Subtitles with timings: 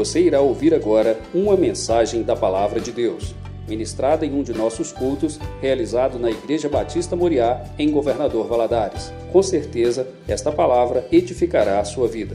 [0.00, 3.34] Você irá ouvir agora uma mensagem da Palavra de Deus,
[3.68, 9.12] ministrada em um de nossos cultos, realizado na Igreja Batista Moriá, em Governador Valadares.
[9.30, 12.34] Com certeza, esta palavra edificará a sua vida.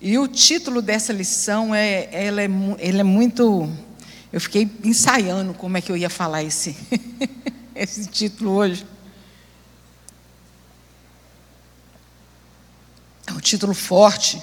[0.00, 2.48] E o título dessa lição é, ela é,
[2.78, 3.68] ele é muito.
[4.32, 6.76] Eu fiquei ensaiando como é que eu ia falar esse,
[7.74, 8.86] esse título hoje.
[13.30, 14.42] É um título forte.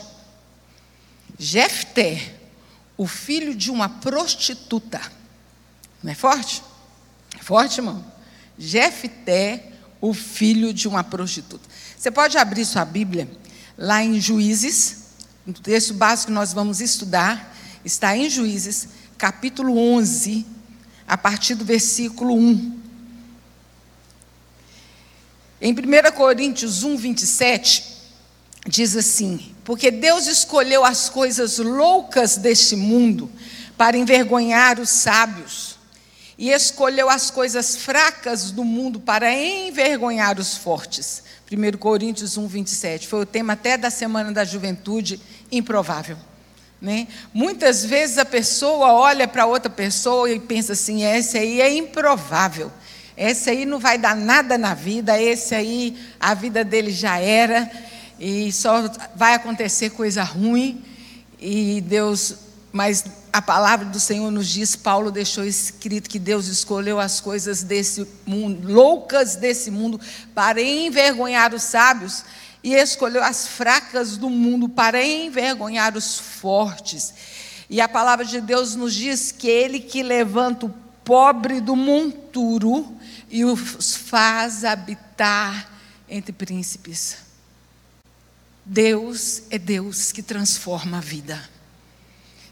[1.37, 2.35] Jefté,
[2.95, 5.01] o filho de uma prostituta.
[6.01, 6.63] Não é forte?
[7.37, 8.03] É forte, irmão?
[8.57, 11.67] Jefté, o filho de uma prostituta.
[11.97, 13.29] Você pode abrir sua Bíblia
[13.77, 15.07] lá em Juízes,
[15.45, 20.45] o texto básico que nós vamos estudar está em Juízes, capítulo 11,
[21.05, 22.79] a partir do versículo 1.
[25.59, 25.75] Em 1
[26.15, 27.96] Coríntios 1, 27,
[28.67, 33.31] diz assim: Porque Deus escolheu as coisas loucas deste mundo
[33.77, 35.77] para envergonhar os sábios,
[36.37, 41.23] e escolheu as coisas fracas do mundo para envergonhar os fortes.
[41.51, 43.07] 1 Coríntios 1, 27.
[43.07, 45.19] Foi o tema até da Semana da Juventude,
[45.51, 46.17] improvável.
[46.79, 47.07] Né?
[47.33, 52.71] Muitas vezes a pessoa olha para outra pessoa e pensa assim: esse aí é improvável,
[53.15, 57.71] esse aí não vai dar nada na vida, esse aí a vida dele já era
[58.19, 60.83] e só vai acontecer coisa ruim.
[61.39, 62.35] E Deus,
[62.71, 67.61] mas a palavra do Senhor nos diz, Paulo deixou escrito que Deus escolheu as coisas
[67.61, 69.99] desse mundo, loucas desse mundo,
[70.33, 72.23] para envergonhar os sábios,
[72.63, 77.13] e escolheu as fracas do mundo para envergonhar os fortes.
[77.69, 80.73] E a palavra de Deus nos diz que ele que levanta o
[81.03, 82.97] pobre do monturo
[83.29, 85.69] e os faz habitar
[86.09, 87.26] entre príncipes.
[88.69, 91.41] Deus é Deus que transforma a vida.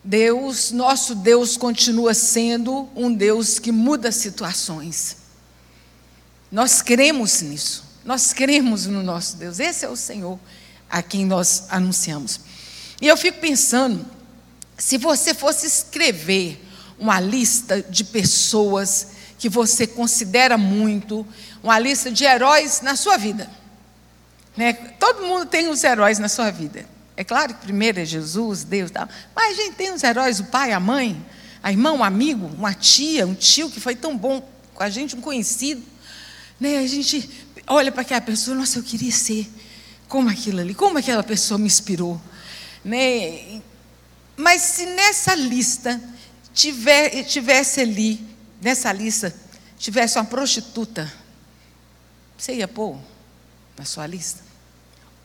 [0.02, 5.18] Deus, nosso Deus, continua sendo um Deus que muda situações.
[6.50, 7.84] Nós cremos nisso.
[8.06, 9.60] Nós cremos no nosso Deus.
[9.60, 10.40] Esse é o Senhor
[10.90, 12.40] a quem nós anunciamos.
[13.02, 14.06] E eu fico pensando,
[14.78, 16.66] se você fosse escrever
[16.98, 21.28] uma lista de pessoas que você considera muito,
[21.62, 23.50] uma lista de heróis na sua vida.
[24.56, 24.74] Né?
[24.74, 26.86] Todo mundo tem os heróis na sua vida.
[27.18, 30.46] É claro que primeiro é Jesus, Deus, tal, mas a gente tem os heróis, o
[30.46, 31.26] pai, a mãe,
[31.64, 35.16] a irmã, um amigo, uma tia, um tio que foi tão bom com a gente,
[35.16, 35.82] um conhecido.
[36.60, 36.78] Né?
[36.78, 37.30] A gente
[37.68, 39.50] olha para aquela pessoa, nossa, eu queria ser
[40.08, 42.22] como aquilo ali, como aquela pessoa me inspirou.
[42.84, 43.62] Né?
[44.38, 46.00] Mas se nessa lista
[46.54, 48.26] tiver, tivesse ali,
[48.62, 49.34] nessa lista,
[49.78, 51.12] tivesse uma prostituta,
[52.38, 52.98] você ia pôr
[53.78, 54.45] na sua lista?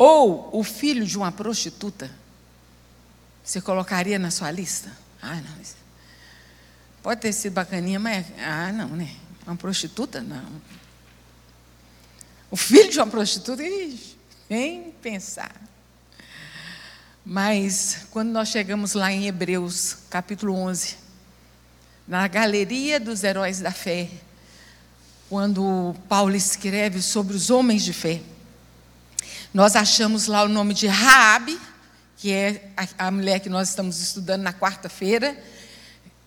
[0.00, 2.10] Ou o filho de uma prostituta,
[3.44, 4.90] você colocaria na sua lista?
[5.20, 5.60] Ah, não.
[7.02, 8.24] Pode ter sido bacaninha, mas.
[8.38, 9.14] Ah, não, né?
[9.46, 10.22] Uma prostituta?
[10.22, 10.42] Não.
[12.50, 13.62] O filho de uma prostituta?
[13.62, 14.16] Ixi,
[14.48, 15.54] nem pensar.
[17.22, 20.96] Mas, quando nós chegamos lá em Hebreus, capítulo 11,
[22.08, 24.08] na galeria dos heróis da fé,
[25.28, 28.22] quando Paulo escreve sobre os homens de fé,
[29.52, 31.58] nós achamos lá o nome de Raabe,
[32.16, 35.36] que é a, mulher que nós estamos estudando na quarta-feira.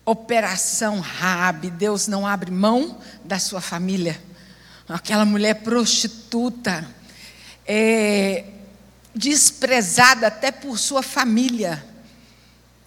[0.04, 4.20] Operação Raabe, Deus não abre mão da sua família.
[4.86, 6.86] Aquela mulher prostituta,
[7.66, 8.44] é,
[9.14, 11.82] desprezada até por sua família.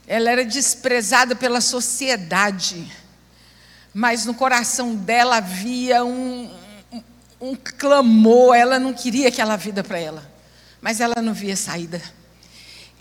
[0.06, 2.92] Ela era desprezada pela sociedade,
[3.92, 6.56] mas no coração dela havia um,
[7.40, 10.30] um clamor, ela não queria aquela vida para ela,
[10.82, 12.02] mas ela não via saída.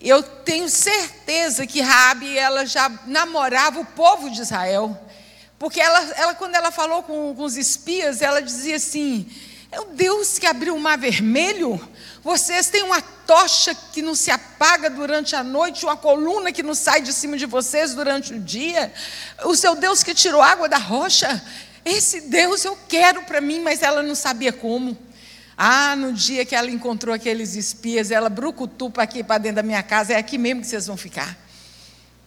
[0.00, 4.98] Eu tenho certeza que Rabi ela já namorava o povo de Israel,
[5.58, 9.26] porque ela, ela quando ela falou com, com os espias, ela dizia assim:
[9.72, 11.80] é o Deus que abriu o mar vermelho.
[12.22, 16.74] Vocês têm uma tocha que não se apaga durante a noite, uma coluna que não
[16.74, 18.92] sai de cima de vocês durante o dia.
[19.44, 21.42] O seu Deus que tirou água da rocha.
[21.86, 24.98] Esse Deus eu quero para mim, mas ela não sabia como.
[25.56, 29.62] Ah, no dia que ela encontrou aqueles espias, ela brucutu para aqui, para dentro da
[29.62, 31.38] minha casa, é aqui mesmo que vocês vão ficar.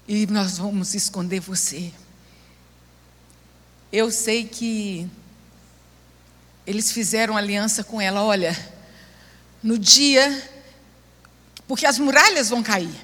[0.08, 1.92] E nós vamos esconder você.
[3.92, 5.06] Eu sei que
[6.66, 8.58] eles fizeram aliança com ela, olha,
[9.62, 10.42] no dia,
[11.68, 12.96] porque as muralhas vão cair.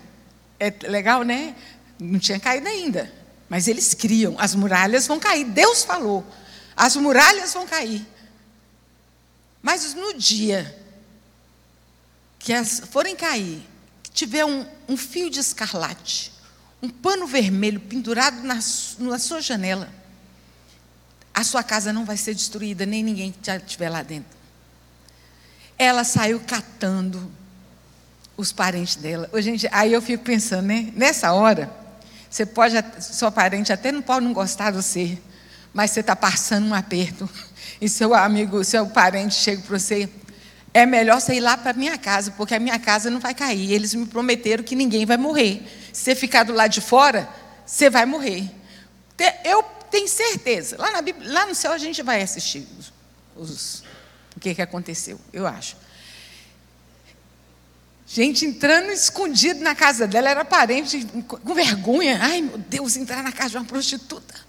[0.57, 1.53] É legal, né?
[1.99, 3.11] Não tinha caído ainda,
[3.49, 5.43] mas eles criam, as muralhas vão cair.
[5.43, 6.25] Deus falou.
[6.75, 8.05] As muralhas vão cair.
[9.61, 10.77] Mas no dia
[12.37, 13.67] que as forem cair,
[14.13, 16.31] tiver um, um fio de escarlate,
[16.81, 18.59] um pano vermelho pendurado na,
[18.99, 19.91] na sua janela,
[21.33, 24.37] a sua casa não vai ser destruída, nem ninguém que estiver lá dentro.
[25.77, 27.31] Ela saiu catando
[28.37, 29.29] os parentes dela.
[29.41, 30.93] Gente, aí eu fico pensando, né?
[30.95, 31.69] Nessa hora,
[32.29, 35.17] você pode, sua parente até não pode não gostar de você,
[35.75, 37.29] mas você está passando um aperto.
[37.81, 40.09] E seu amigo, seu parente chega para você,
[40.73, 43.33] é melhor você ir lá para a minha casa, porque a minha casa não vai
[43.33, 43.73] cair.
[43.73, 45.61] Eles me prometeram que ninguém vai morrer.
[45.91, 47.27] Se você ficar do lado de fora,
[47.65, 48.49] você vai morrer.
[49.43, 49.61] Eu
[49.91, 50.77] tenho certeza.
[50.79, 52.93] Lá, Bíblia, lá no céu a gente vai assistir os,
[53.35, 53.83] os,
[54.33, 55.75] o que, que aconteceu, eu acho.
[58.07, 62.17] Gente entrando escondido na casa dela, era parente, com vergonha.
[62.21, 64.44] Ai, meu Deus, entrar na casa de uma prostituta.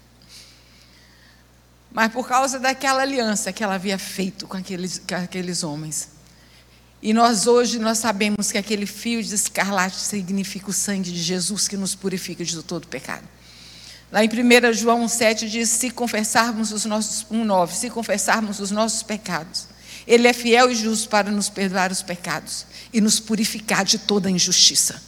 [1.91, 6.09] Mas por causa daquela aliança que ela havia feito com aqueles, com aqueles homens.
[7.01, 11.67] E nós hoje nós sabemos que aquele fio de escarlate significa o sangue de Jesus
[11.67, 13.23] que nos purifica de todo pecado.
[14.11, 19.03] Lá em 1 João 7 diz: se confessarmos os nossos 1,9, se confessarmos os nossos
[19.03, 19.67] pecados,
[20.07, 24.29] Ele é fiel e justo para nos perdoar os pecados e nos purificar de toda
[24.29, 25.01] injustiça.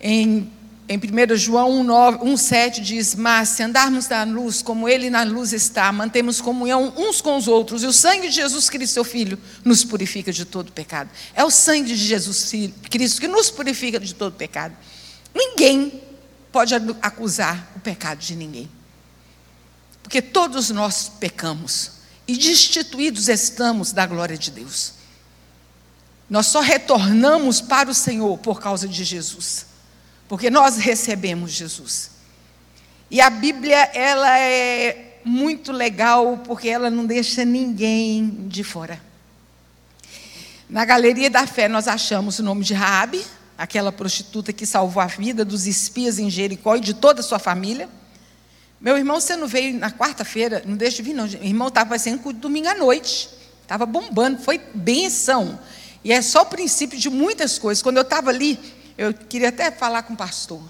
[0.00, 0.52] Em,
[0.86, 5.90] em 1 João 1,7 diz: Mas se andarmos na luz, como Ele na luz está,
[5.90, 9.82] mantemos comunhão uns com os outros, e o sangue de Jesus Cristo, seu Filho, nos
[9.82, 11.08] purifica de todo pecado.
[11.34, 12.52] É o sangue de Jesus
[12.90, 14.76] Cristo que nos purifica de todo pecado.
[15.34, 16.02] Ninguém
[16.52, 18.70] pode acusar o pecado de ninguém.
[20.02, 21.92] Porque todos nós pecamos
[22.28, 24.92] e destituídos estamos da glória de Deus.
[26.28, 29.66] Nós só retornamos para o Senhor por causa de Jesus,
[30.28, 32.10] porque nós recebemos Jesus.
[33.10, 39.00] E a Bíblia, ela é muito legal porque ela não deixa ninguém de fora.
[40.68, 43.24] Na galeria da fé nós achamos o nome de Raabe,
[43.56, 47.38] aquela prostituta que salvou a vida dos espias em Jericó e de toda a sua
[47.38, 47.88] família.
[48.80, 51.24] Meu irmão, você não veio na quarta-feira, não deixa de vir, não.
[51.24, 53.30] O irmão estava sendo domingo à noite,
[53.62, 55.58] estava bombando, foi benção.
[56.02, 57.82] E é só o princípio de muitas coisas.
[57.82, 58.58] Quando eu estava ali,
[58.96, 60.62] eu queria até falar com o pastor.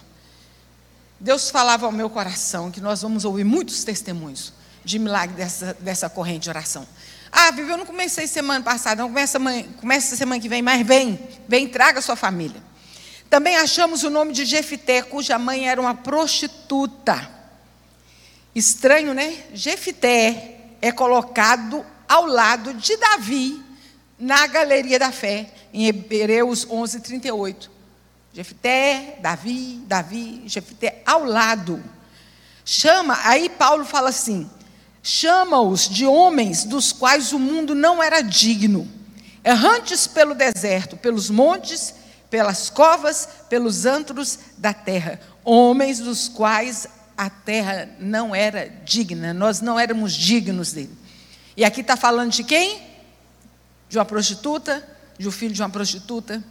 [1.20, 4.52] Deus falava ao meu coração que nós vamos ouvir muitos testemunhos
[4.84, 6.86] de milagre dessa, dessa corrente de oração.
[7.30, 9.38] Ah, Vivi, eu não comecei semana passada, não começa,
[9.80, 11.18] começa semana que vem, mas vem,
[11.48, 12.62] vem, traga sua família.
[13.28, 17.30] Também achamos o nome de Jefité, cuja mãe era uma prostituta.
[18.54, 19.44] Estranho, né?
[19.52, 23.60] Jefité é colocado ao lado de Davi
[24.18, 27.73] na galeria da fé, em Hebreus 11, 38.
[28.34, 31.82] Jefité, Davi, Davi, Jefité, ao lado.
[32.64, 34.50] Chama, aí Paulo fala assim:
[35.02, 38.86] chama-os de homens dos quais o mundo não era digno,
[39.44, 41.94] errantes pelo deserto, pelos montes,
[42.28, 49.60] pelas covas, pelos antros da terra, homens dos quais a terra não era digna, nós
[49.60, 50.98] não éramos dignos dele.
[51.56, 52.94] E aqui está falando de quem?
[53.94, 54.84] de uma prostituta,
[55.16, 56.42] de um filho de uma prostituta,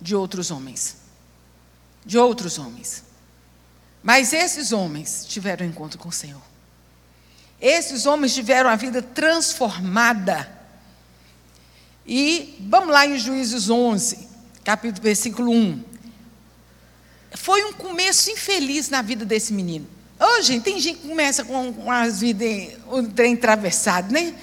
[0.00, 0.96] de outros homens.
[2.04, 3.04] De outros homens.
[4.02, 6.40] Mas esses homens tiveram um encontro com o Senhor.
[7.60, 10.56] Esses homens tiveram a vida transformada.
[12.06, 14.28] E vamos lá em Juízes 11,
[14.64, 15.84] capítulo, versículo 1.
[17.34, 19.86] Foi um começo infeliz na vida desse menino.
[20.18, 24.34] Hoje, tem gente que começa com, com as vidas, o trem atravessado, né?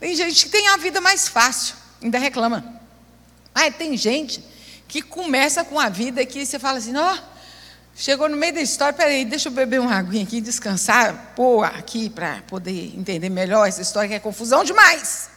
[0.00, 2.80] Tem gente que tem a vida mais fácil, ainda reclama.
[3.54, 4.42] Ah, tem gente
[4.92, 7.18] que começa com a vida que você fala assim, ó, oh,
[7.96, 12.10] chegou no meio da história, peraí, deixa eu beber uma aguinha aqui, descansar, pôr aqui
[12.10, 15.30] para poder entender melhor essa história que é confusão demais.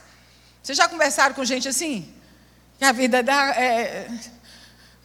[0.62, 2.06] Vocês já conversaram com gente assim?
[2.78, 3.52] Que a vida dá.
[3.52, 4.10] É...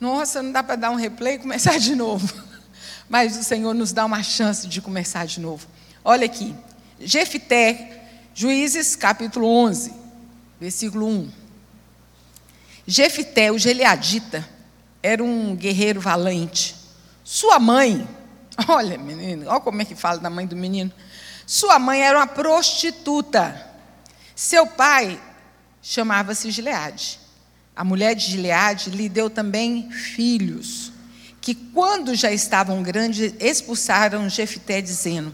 [0.00, 2.35] Nossa, não dá para dar um replay e começar de novo.
[3.09, 5.64] Mas o Senhor nos dá uma chance de começar de novo.
[6.04, 6.57] Olha aqui.
[6.99, 8.02] Jefité
[8.35, 9.92] Juízes capítulo 11,
[10.59, 11.40] versículo 1.
[12.91, 14.45] Jefité, o Geleadita,
[15.01, 16.75] era um guerreiro valente.
[17.23, 18.09] Sua mãe,
[18.67, 20.93] olha, menino, olha como é que fala da mãe do menino.
[21.47, 23.65] Sua mãe era uma prostituta.
[24.35, 25.23] Seu pai
[25.81, 27.21] chamava-se Gileade.
[27.77, 30.91] A mulher de Gileade lhe deu também filhos,
[31.41, 35.33] que quando já estavam grandes, expulsaram Jefité, dizendo: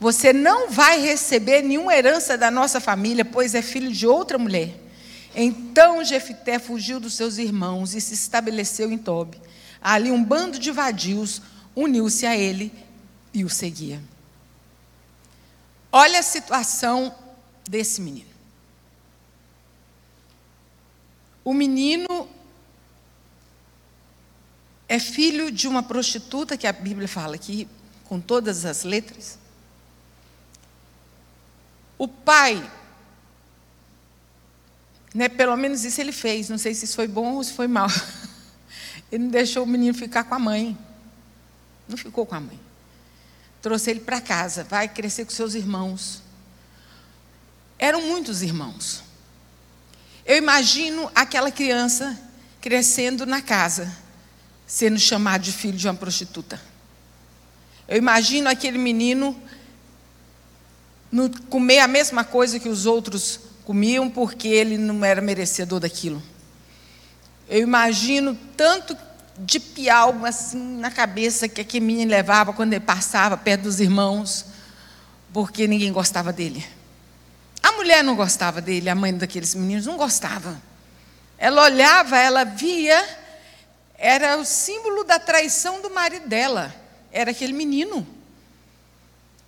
[0.00, 4.85] você não vai receber nenhuma herança da nossa família, pois é filho de outra mulher.
[5.38, 9.38] Então Jefité fugiu dos seus irmãos e se estabeleceu em Tobi.
[9.82, 11.42] Ali um bando de vadios
[11.74, 12.72] uniu-se a ele
[13.34, 14.02] e o seguia.
[15.92, 17.14] Olha a situação
[17.68, 18.30] desse menino.
[21.44, 22.28] O menino
[24.88, 27.68] é filho de uma prostituta, que a Bíblia fala aqui,
[28.04, 29.38] com todas as letras.
[31.98, 32.68] O pai,
[35.16, 37.66] né, pelo menos isso ele fez, não sei se isso foi bom ou se foi
[37.66, 37.88] mal.
[39.10, 40.76] Ele não deixou o menino ficar com a mãe.
[41.88, 42.58] Não ficou com a mãe.
[43.62, 46.22] Trouxe ele para casa, vai crescer com seus irmãos.
[47.78, 49.02] Eram muitos irmãos.
[50.24, 52.18] Eu imagino aquela criança
[52.60, 53.96] crescendo na casa,
[54.66, 56.60] sendo chamado de filho de uma prostituta.
[57.86, 59.40] Eu imagino aquele menino
[61.12, 66.22] no, comer a mesma coisa que os outros comiam, porque ele não era merecedor daquilo.
[67.48, 68.96] Eu imagino tanto
[69.36, 74.46] de pialma assim na cabeça que aquele menino levava quando ele passava perto dos irmãos,
[75.32, 76.64] porque ninguém gostava dele.
[77.60, 80.62] A mulher não gostava dele, a mãe daqueles meninos não gostava.
[81.36, 83.04] Ela olhava, ela via,
[83.98, 86.72] era o símbolo da traição do marido dela,
[87.10, 88.06] era aquele menino.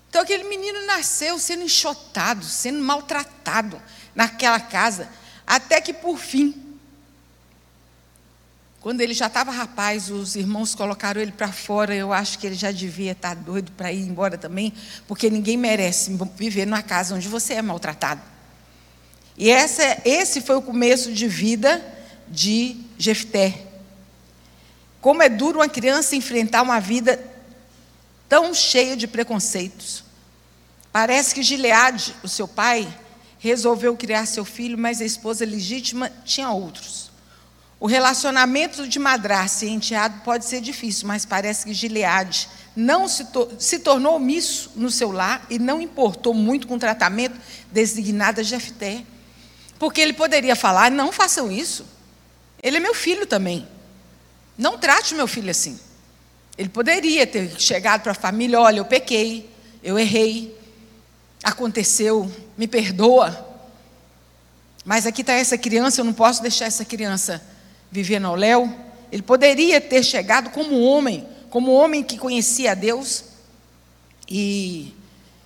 [0.08, 3.80] Então aquele menino nasceu sendo enxotado, sendo maltratado
[4.18, 5.08] naquela casa,
[5.46, 6.68] até que por fim
[8.80, 11.94] quando ele já estava rapaz, os irmãos colocaram ele para fora.
[11.94, 14.72] Eu acho que ele já devia estar tá doido para ir embora também,
[15.06, 18.22] porque ninguém merece viver numa casa onde você é maltratado.
[19.36, 21.84] E essa, esse foi o começo de vida
[22.28, 23.66] de Jefté.
[25.00, 27.22] Como é duro uma criança enfrentar uma vida
[28.28, 30.04] tão cheia de preconceitos.
[30.92, 32.88] Parece que Gileade, o seu pai,
[33.38, 37.10] resolveu criar seu filho, mas a esposa legítima tinha outros.
[37.80, 43.26] O relacionamento de madrasta e enteado pode ser difícil, mas parece que Gileade não se,
[43.26, 47.38] to se tornou omisso no seu lar e não importou muito com o tratamento
[47.70, 49.04] designado a Jefté.
[49.78, 51.86] Porque ele poderia falar: não façam isso.
[52.60, 53.66] Ele é meu filho também.
[54.56, 55.78] Não trate meu filho assim.
[56.56, 59.48] Ele poderia ter chegado para a família: olha, eu pequei,
[59.84, 60.57] eu errei,
[61.42, 63.46] aconteceu, me perdoa.
[64.84, 67.42] Mas aqui está essa criança, eu não posso deixar essa criança
[67.90, 68.74] viver no Léo,
[69.10, 73.24] ele poderia ter chegado como homem, como homem que conhecia a Deus
[74.28, 74.94] e,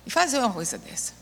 [0.05, 1.13] e fazer uma coisa dessa.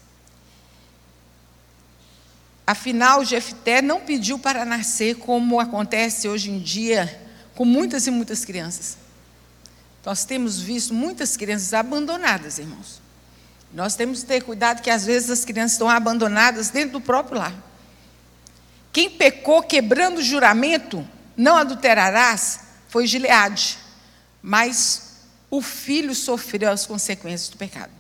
[2.65, 7.21] Afinal, Jefté não pediu para nascer como acontece hoje em dia
[7.53, 8.97] com muitas e muitas crianças.
[10.05, 13.00] Nós temos visto muitas crianças abandonadas, irmãos.
[13.73, 17.39] Nós temos que ter cuidado que às vezes as crianças estão abandonadas dentro do próprio
[17.39, 17.55] lar.
[18.91, 23.77] Quem pecou quebrando o juramento, não adulterarás, foi Gileade.
[24.41, 27.91] Mas o filho sofreu as consequências do pecado.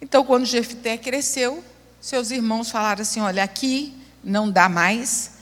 [0.00, 1.64] Então, quando Jefté cresceu,
[2.00, 5.32] seus irmãos falaram assim: Olha, aqui não dá mais.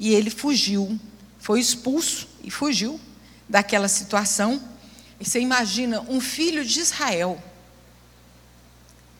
[0.00, 0.98] E ele fugiu,
[1.38, 2.98] foi expulso e fugiu
[3.48, 4.60] daquela situação.
[5.20, 7.40] E você imagina um filho de Israel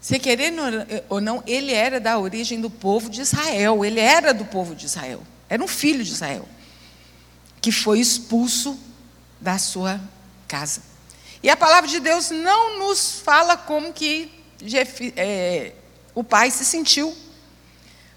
[0.03, 0.61] se querendo
[1.09, 4.85] ou não, ele era da origem do povo de Israel, ele era do povo de
[4.85, 6.47] Israel, era um filho de Israel,
[7.61, 8.77] que foi expulso
[9.41, 10.01] da sua
[10.49, 10.83] casa.
[11.41, 14.29] E a palavra de Deus não nos fala como que
[15.17, 15.73] é,
[16.17, 17.17] o pai se sentiu.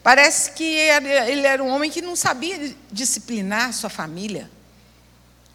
[0.02, 4.50] Parece que ele era um homem que não sabia disciplinar sua família.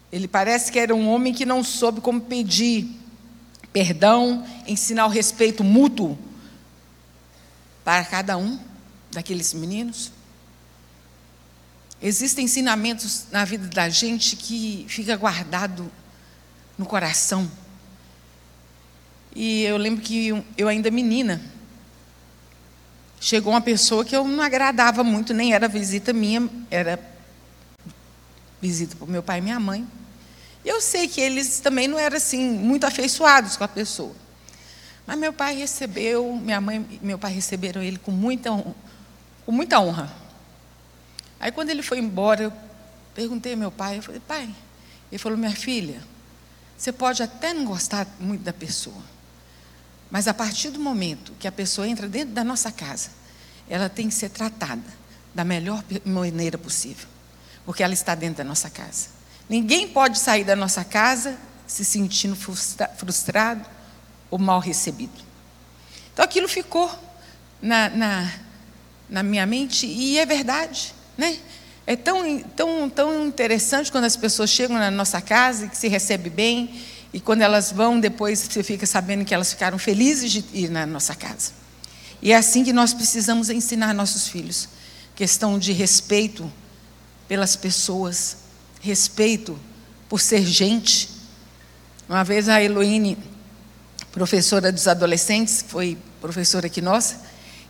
[0.09, 3.00] Ele parece que era um homem que não soube como pedir
[3.73, 6.17] perdão, ensinar o respeito mútuo
[7.83, 8.59] para cada um
[9.11, 10.11] daqueles meninos.
[12.01, 15.91] Existem ensinamentos na vida da gente que fica guardado
[16.77, 17.49] no coração.
[19.35, 21.41] E eu lembro que eu ainda menina,
[23.19, 26.99] chegou uma pessoa que eu não agradava muito, nem era visita minha, era
[28.61, 29.87] visita para o meu pai e minha mãe.
[30.63, 34.15] Eu sei que eles também não eram assim muito afeiçoados com a pessoa.
[35.05, 38.51] Mas meu pai recebeu, minha mãe e meu pai receberam ele com muita,
[39.45, 40.13] com muita honra.
[41.39, 42.53] Aí quando ele foi embora, eu
[43.15, 44.49] perguntei ao meu pai, eu falei, pai,
[45.11, 46.01] ele falou, minha filha,
[46.77, 49.03] você pode até não gostar muito da pessoa,
[50.09, 53.09] mas a partir do momento que a pessoa entra dentro da nossa casa,
[53.67, 54.81] ela tem que ser tratada
[55.33, 57.07] da melhor maneira possível,
[57.65, 59.20] porque ela está dentro da nossa casa.
[59.51, 63.65] Ninguém pode sair da nossa casa se sentindo frustra frustrado
[64.29, 65.11] ou mal recebido.
[66.13, 66.89] Então aquilo ficou
[67.61, 68.33] na, na,
[69.09, 71.37] na minha mente e é verdade, né?
[71.85, 75.89] É tão, tão, tão interessante quando as pessoas chegam na nossa casa e que se
[75.89, 76.81] recebe bem,
[77.11, 80.85] e quando elas vão, depois você fica sabendo que elas ficaram felizes de ir na
[80.85, 81.51] nossa casa.
[82.21, 84.69] E é assim que nós precisamos ensinar nossos filhos
[85.13, 86.49] questão de respeito
[87.27, 88.37] pelas pessoas,
[88.81, 89.57] respeito
[90.09, 91.09] por ser gente.
[92.09, 93.17] Uma vez a Heloíne,
[94.11, 97.21] professora dos adolescentes, foi professora aqui nossa,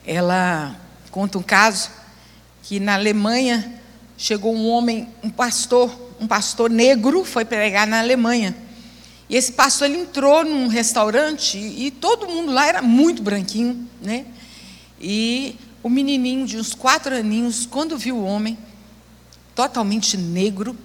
[0.06, 0.76] ela
[1.12, 1.90] conta um caso
[2.64, 3.80] que na Alemanha
[4.18, 8.56] chegou um homem, um pastor, um pastor negro, foi pregar na Alemanha.
[9.30, 13.88] E esse pastor ele entrou num restaurante e, e todo mundo lá era muito branquinho,
[14.02, 14.26] né?
[15.00, 18.58] E o menininho de uns quatro aninhos, quando viu o homem
[19.56, 20.78] totalmente negro,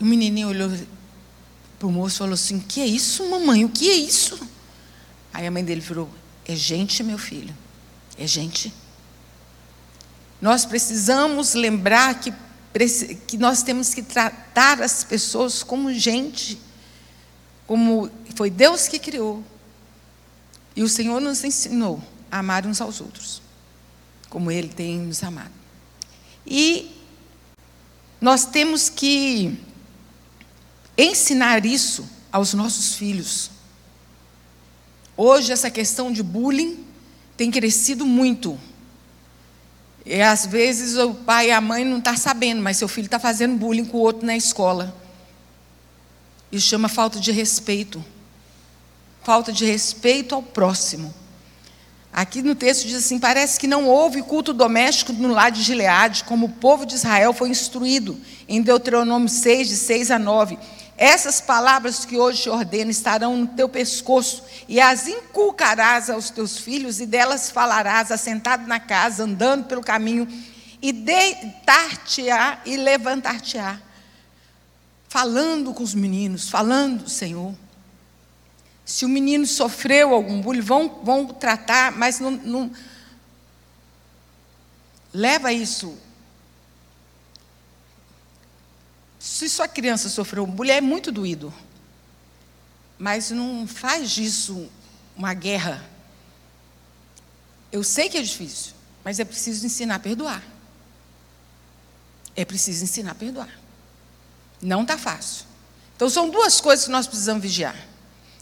[0.00, 0.70] o menininho olhou
[1.78, 3.64] para o moço e falou assim: Que é isso, mamãe?
[3.64, 4.38] O que é isso?
[5.32, 6.08] Aí a mãe dele virou:
[6.46, 7.54] É gente, meu filho,
[8.18, 8.72] é gente.
[10.40, 12.32] Nós precisamos lembrar que,
[13.26, 16.58] que nós temos que tratar as pessoas como gente,
[17.66, 19.44] como foi Deus que criou.
[20.74, 23.42] E o Senhor nos ensinou a amar uns aos outros,
[24.30, 25.52] como Ele tem nos amado.
[26.46, 26.90] E
[28.18, 29.58] nós temos que
[31.02, 33.50] ensinar isso aos nossos filhos.
[35.16, 36.84] Hoje, essa questão de bullying
[37.36, 38.58] tem crescido muito.
[40.04, 43.04] E às vezes o pai e a mãe não estão tá sabendo, mas seu filho
[43.04, 44.96] está fazendo bullying com o outro na escola.
[46.50, 48.04] Isso chama falta de respeito.
[49.22, 51.14] Falta de respeito ao próximo.
[52.12, 56.24] Aqui no texto diz assim: parece que não houve culto doméstico no lar de Gileade,
[56.24, 60.58] como o povo de Israel foi instruído, em Deuteronômio 6, de 6 a 9.
[61.00, 66.58] Essas palavras que hoje te ordeno estarão no teu pescoço, e as inculcarás aos teus
[66.58, 70.28] filhos, e delas falarás, assentado na casa, andando pelo caminho,
[70.82, 73.80] e deitar-te-á e levantar-te-á.
[75.08, 77.54] Falando com os meninos, falando do Senhor.
[78.84, 82.70] Se o menino sofreu algum bullying, vão, vão tratar, mas não, não
[85.14, 85.96] leva isso
[89.20, 91.52] Se sua criança sofreu bullying, é muito doído.
[92.98, 94.66] Mas não faz disso
[95.14, 95.84] uma guerra.
[97.70, 98.72] Eu sei que é difícil,
[99.04, 100.42] mas é preciso ensinar a perdoar.
[102.34, 103.50] É preciso ensinar a perdoar.
[104.62, 105.44] Não está fácil.
[105.94, 107.76] Então, são duas coisas que nós precisamos vigiar.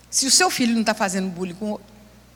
[0.08, 1.86] Se o seu filho não está fazendo bullying com outro,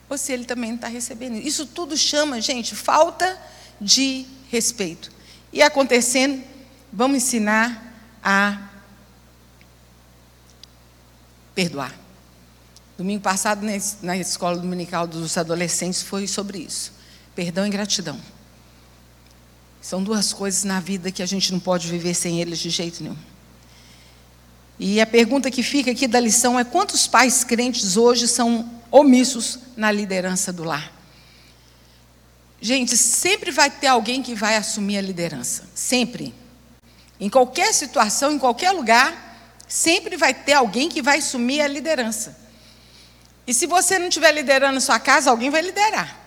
[0.09, 1.37] ou se ele também não está recebendo.
[1.37, 3.41] Isso tudo chama, gente, falta
[3.79, 5.09] de respeito.
[5.53, 6.43] E acontecendo,
[6.91, 7.92] vamos ensinar
[8.23, 8.69] a
[11.53, 11.93] perdoar.
[12.97, 13.65] Domingo passado,
[14.01, 16.93] na escola dominical dos adolescentes, foi sobre isso:
[17.35, 18.19] perdão e gratidão.
[19.81, 23.03] São duas coisas na vida que a gente não pode viver sem eles de jeito
[23.03, 23.17] nenhum.
[24.79, 29.59] E a pergunta que fica aqui da lição é: quantos pais crentes hoje são omissos
[29.75, 30.91] na liderança do lar?
[32.61, 35.65] Gente, sempre vai ter alguém que vai assumir a liderança.
[35.75, 36.33] Sempre.
[37.19, 39.33] Em qualquer situação, em qualquer lugar,
[39.67, 42.37] sempre vai ter alguém que vai assumir a liderança.
[43.45, 46.19] E se você não estiver liderando a sua casa, alguém vai liderar.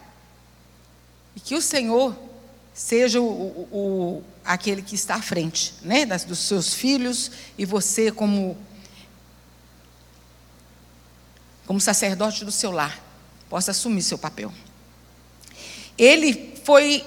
[1.34, 2.16] E que o Senhor
[2.74, 7.64] seja o, o, o aquele que está à frente, né, das, dos seus filhos e
[7.64, 8.56] você como
[11.66, 12.96] como sacerdote do seu lar,
[13.50, 14.52] possa assumir seu papel.
[15.98, 17.04] Ele foi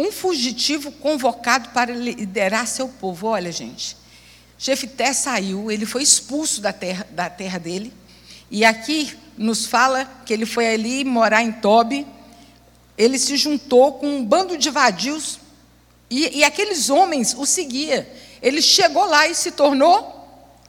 [0.00, 3.26] um fugitivo convocado para liderar seu povo.
[3.26, 3.96] Olha, gente,
[4.58, 7.92] Jefté saiu, ele foi expulso da terra, da terra dele,
[8.50, 12.06] e aqui nos fala que ele foi ali morar em Tobi,
[12.96, 15.38] ele se juntou com um bando de vadios,
[16.08, 18.04] e, e aqueles homens o seguiam.
[18.42, 20.18] Ele chegou lá e se tornou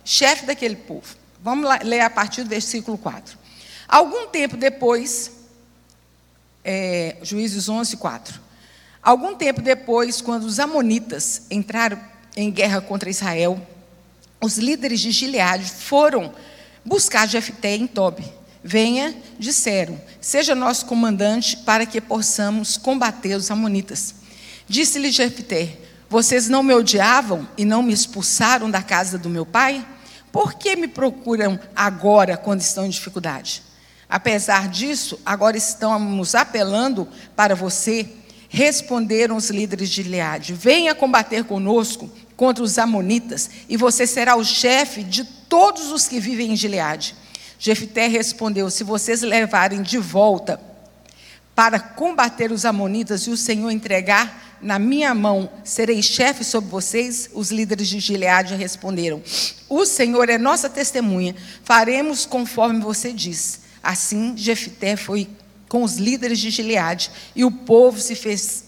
[0.04, 1.16] chefe daquele povo.
[1.42, 3.38] Vamos lá, ler a partir do versículo 4.
[3.88, 5.32] Algum tempo depois,
[6.64, 8.41] é, Juízes 11, 4.
[9.04, 12.00] Algum tempo depois, quando os Amonitas entraram
[12.36, 13.60] em guerra contra Israel,
[14.40, 16.34] os líderes de Gileade foram
[16.86, 18.24] buscar Jefté em Tobi.
[18.64, 24.14] Venha, disseram, seja nosso comandante para que possamos combater os Amonitas.
[24.68, 29.84] Disse-lhe Jefté: Vocês não me odiavam e não me expulsaram da casa do meu pai?
[30.32, 33.64] Por que me procuram agora quando estão em dificuldade?
[34.08, 38.08] Apesar disso, agora estamos apelando para você
[38.54, 44.44] Responderam os líderes de Gileade: Venha combater conosco contra os Amonitas, e você será o
[44.44, 47.16] chefe de todos os que vivem em Gileade.
[47.58, 50.60] Jefté respondeu: Se vocês levarem de volta
[51.56, 57.30] para combater os Amonitas e o Senhor entregar na minha mão, serei chefe sobre vocês?
[57.34, 59.24] Os líderes de Gileade responderam:
[59.70, 63.62] O Senhor é nossa testemunha, faremos conforme você diz.
[63.82, 65.30] Assim, Jefté foi
[65.72, 68.66] com os líderes de Gileade, e o povo se fez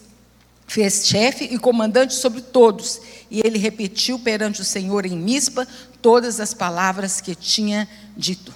[0.66, 5.68] fez chefe e comandante sobre todos, e ele repetiu perante o Senhor em Mispa
[6.02, 8.54] todas as palavras que tinha dito.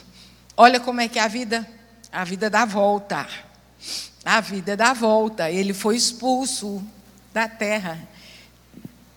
[0.56, 1.68] Olha como é que é a vida,
[2.10, 3.28] a vida dá volta.
[4.24, 5.52] A vida dá volta.
[5.52, 6.82] Ele foi expulso
[7.34, 8.00] da terra.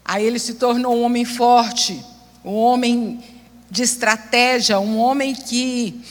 [0.04, 2.04] Aí ele se tornou um homem forte,
[2.44, 3.22] um homem
[3.70, 6.02] de estratégia, um homem que,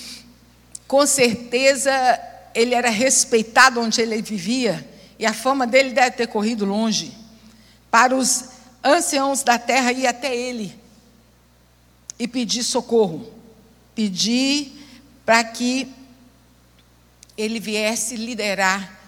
[0.87, 6.65] com certeza, ele era respeitado onde ele vivia, e a fama dele deve ter corrido
[6.65, 7.17] longe.
[7.91, 8.49] Para os
[8.83, 10.79] anciãos da terra ir até ele
[12.17, 13.31] e pedir socorro,
[13.95, 14.73] pedir
[15.25, 15.91] para que
[17.37, 18.99] ele viesse liderar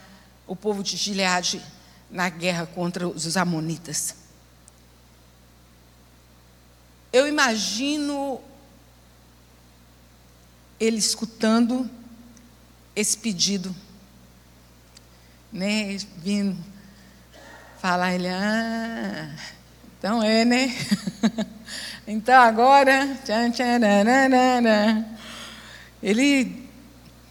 [0.47, 1.61] o povo de Gileade
[2.09, 4.15] na guerra contra os amonitas.
[7.11, 8.41] Eu imagino
[10.79, 11.89] ele escutando
[12.95, 13.75] esse pedido,
[15.51, 15.97] né?
[16.17, 16.57] Vindo
[17.81, 19.35] falar, ele, ah,
[19.97, 20.75] então é, né?
[22.05, 23.79] então agora, tchan, tchan,
[26.01, 26.69] ele,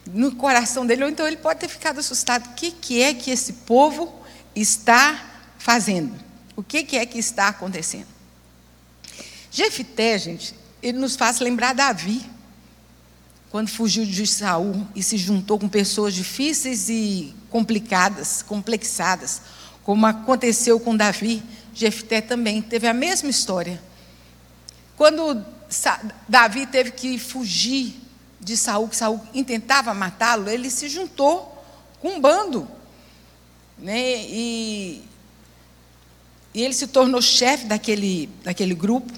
[0.07, 2.47] no coração dele, ou então ele pode ter ficado assustado.
[2.47, 4.13] O que, que é que esse povo
[4.55, 5.19] está
[5.57, 6.13] fazendo?
[6.55, 8.07] O que, que é que está acontecendo?
[9.49, 12.29] Jefité, gente, ele nos faz lembrar Davi,
[13.51, 19.41] quando fugiu de Saul e se juntou com pessoas difíceis e complicadas, complexadas,
[19.83, 23.81] como aconteceu com Davi, Jefté também teve a mesma história.
[24.95, 25.45] Quando
[26.29, 27.93] Davi teve que fugir
[28.39, 31.61] de Saul, que Saul intentava matá-lo, ele se juntou
[31.99, 32.65] com um bando,
[33.77, 34.23] né?
[34.29, 35.03] E,
[36.53, 39.11] e ele se tornou chefe daquele, daquele grupo.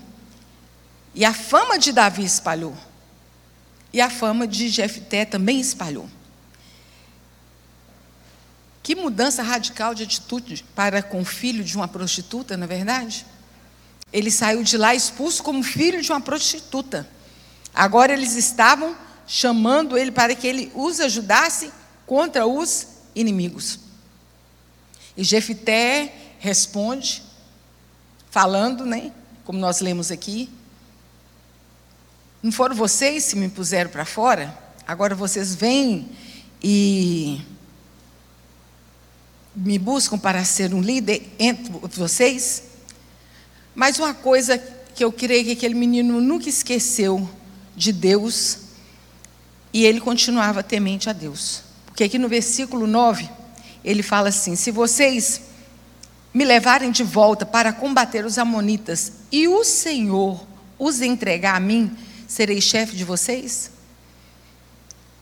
[1.13, 2.75] E a fama de Davi espalhou.
[3.93, 6.09] E a fama de Jefté também espalhou.
[8.81, 13.25] Que mudança radical de atitude para com o filho de uma prostituta, na é verdade?
[14.11, 17.07] Ele saiu de lá expulso como filho de uma prostituta.
[17.73, 21.71] Agora eles estavam chamando ele para que ele os ajudasse
[22.05, 23.79] contra os inimigos.
[25.15, 27.23] E Jefté responde,
[28.29, 29.11] falando, né,
[29.45, 30.49] como nós lemos aqui,
[32.43, 34.53] não foram vocês que me puseram para fora?
[34.85, 36.09] Agora vocês vêm
[36.61, 37.39] e
[39.55, 42.63] me buscam para ser um líder entre vocês?
[43.73, 44.57] Mas uma coisa
[44.93, 47.29] que eu creio que aquele menino nunca esqueceu
[47.77, 48.57] de Deus
[49.71, 51.63] e ele continuava temente a Deus.
[51.85, 53.29] Porque aqui no versículo 9,
[53.85, 55.43] ele fala assim: Se vocês
[56.33, 60.45] me levarem de volta para combater os Amonitas e o Senhor
[60.77, 61.95] os entregar a mim,
[62.27, 63.71] serei chefe de vocês?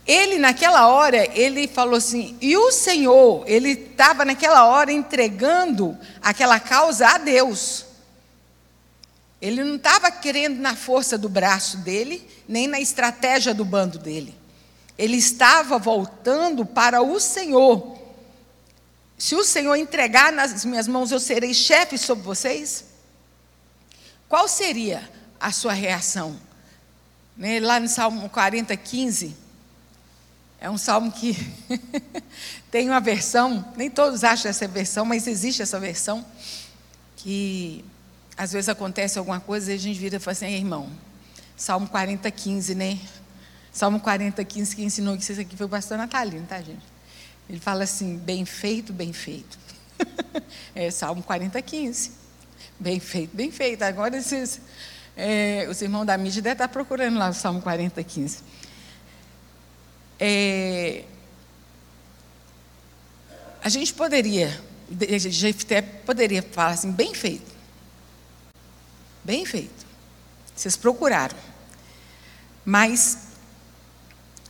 [0.05, 6.59] Ele, naquela hora, ele falou assim, e o Senhor, ele estava naquela hora entregando aquela
[6.59, 7.85] causa a Deus.
[9.41, 14.35] Ele não estava querendo na força do braço dele, nem na estratégia do bando dele.
[14.97, 17.97] Ele estava voltando para o Senhor.
[19.17, 22.85] Se o Senhor entregar nas minhas mãos, eu serei chefe sobre vocês?
[24.27, 25.09] Qual seria
[25.39, 26.39] a sua reação?
[27.41, 29.35] Né, lá no Salmo 40, 15,
[30.59, 31.35] é um salmo que
[32.69, 36.23] tem uma versão, nem todos acham essa versão, mas existe essa versão,
[37.17, 37.83] que
[38.37, 40.87] às vezes acontece alguma coisa e a gente vira e fala assim, irmão,
[41.57, 42.99] Salmo 40, 15, né?
[43.73, 46.85] Salmo 40, 15, que ensinou que isso aqui foi o pastor Natalino, tá, gente?
[47.49, 49.57] Ele fala assim, bem feito, bem feito.
[50.75, 52.11] é Salmo 40, 15.
[52.79, 53.81] Bem feito, bem feito.
[53.81, 54.61] Agora esses
[55.15, 58.39] é, os irmãos da mídia devem estar procurando lá o Salmo 40, 15.
[60.19, 61.03] É,
[63.63, 64.59] a gente poderia,
[65.19, 67.51] Jefté poderia falar assim, bem feito.
[69.23, 69.85] Bem feito.
[70.55, 71.37] Vocês procuraram.
[72.65, 73.29] Mas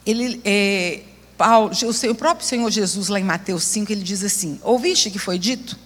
[0.06, 1.04] ele, é,
[1.38, 1.72] Paulo,
[2.10, 5.78] o, próprio Senhor Jesus, lá em Mateus 5, ele diz assim: Ouviste que foi dito?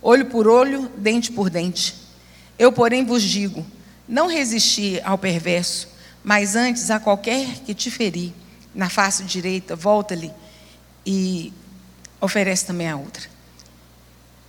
[0.00, 1.94] Olho por olho, dente por dente.
[2.58, 3.64] Eu, porém, vos digo:
[4.12, 5.88] não resisti ao perverso,
[6.22, 8.30] mas antes a qualquer que te ferir
[8.74, 10.30] na face direita, volta-lhe
[11.04, 11.50] e
[12.20, 13.22] oferece também a outra.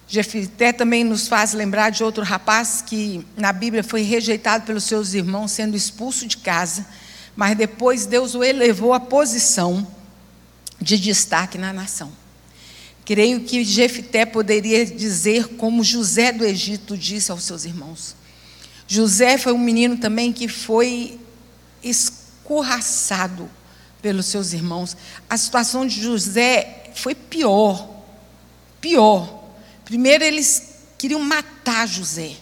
[0.06, 5.14] Jefité também nos faz lembrar de outro rapaz que na Bíblia foi rejeitado pelos seus
[5.14, 6.86] irmãos, sendo expulso de casa,
[7.34, 9.88] mas depois Deus o elevou à posição
[10.80, 12.12] de destaque na nação.
[13.06, 18.23] Creio que Jefité poderia dizer como José do Egito disse aos seus irmãos:
[18.88, 21.20] José foi um menino também que foi
[21.82, 23.50] escorraçado
[24.02, 24.96] pelos seus irmãos.
[25.30, 27.90] A situação de José foi pior,
[28.80, 29.44] pior.
[29.86, 32.36] Primeiro, eles queriam matar José.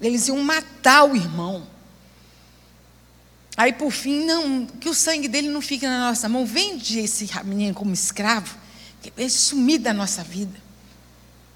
[0.00, 1.66] Eles iam matar o irmão.
[3.56, 6.44] Aí, por fim, não, que o sangue dele não fique na nossa mão.
[6.44, 8.54] Vende esse menino como escravo,
[9.00, 10.60] que ele sumir da nossa vida.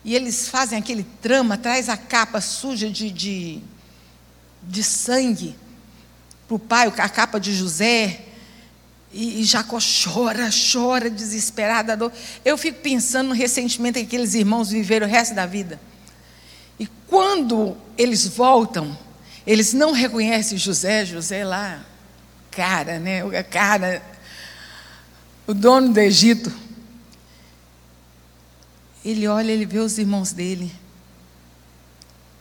[0.02, 3.60] E eles fazem aquele trama, traz a capa suja de, de,
[4.62, 5.56] de sangue
[6.46, 8.26] para o pai, a capa de José.
[9.12, 11.98] E, e Jacó chora, chora, desesperada.
[12.44, 15.80] Eu fico pensando no ressentimento que aqueles irmãos viveram o resto da vida.
[16.78, 18.96] E quando eles voltam,
[19.46, 21.84] eles não reconhecem José, José lá,
[22.50, 23.24] cara, né?
[23.24, 24.02] O cara,
[25.46, 26.52] o dono do Egito.
[29.04, 30.72] Ele olha, ele vê os irmãos dele.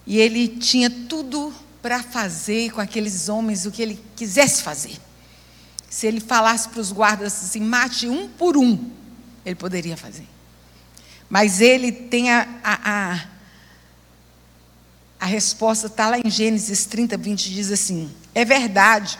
[0.05, 4.97] E ele tinha tudo para fazer com aqueles homens o que ele quisesse fazer.
[5.89, 8.91] Se ele falasse para os guardas assim, mate um por um,
[9.45, 10.27] ele poderia fazer.
[11.29, 13.25] Mas ele tem a, a, a,
[15.19, 19.17] a resposta, está lá em Gênesis 30, 20, diz assim: É verdade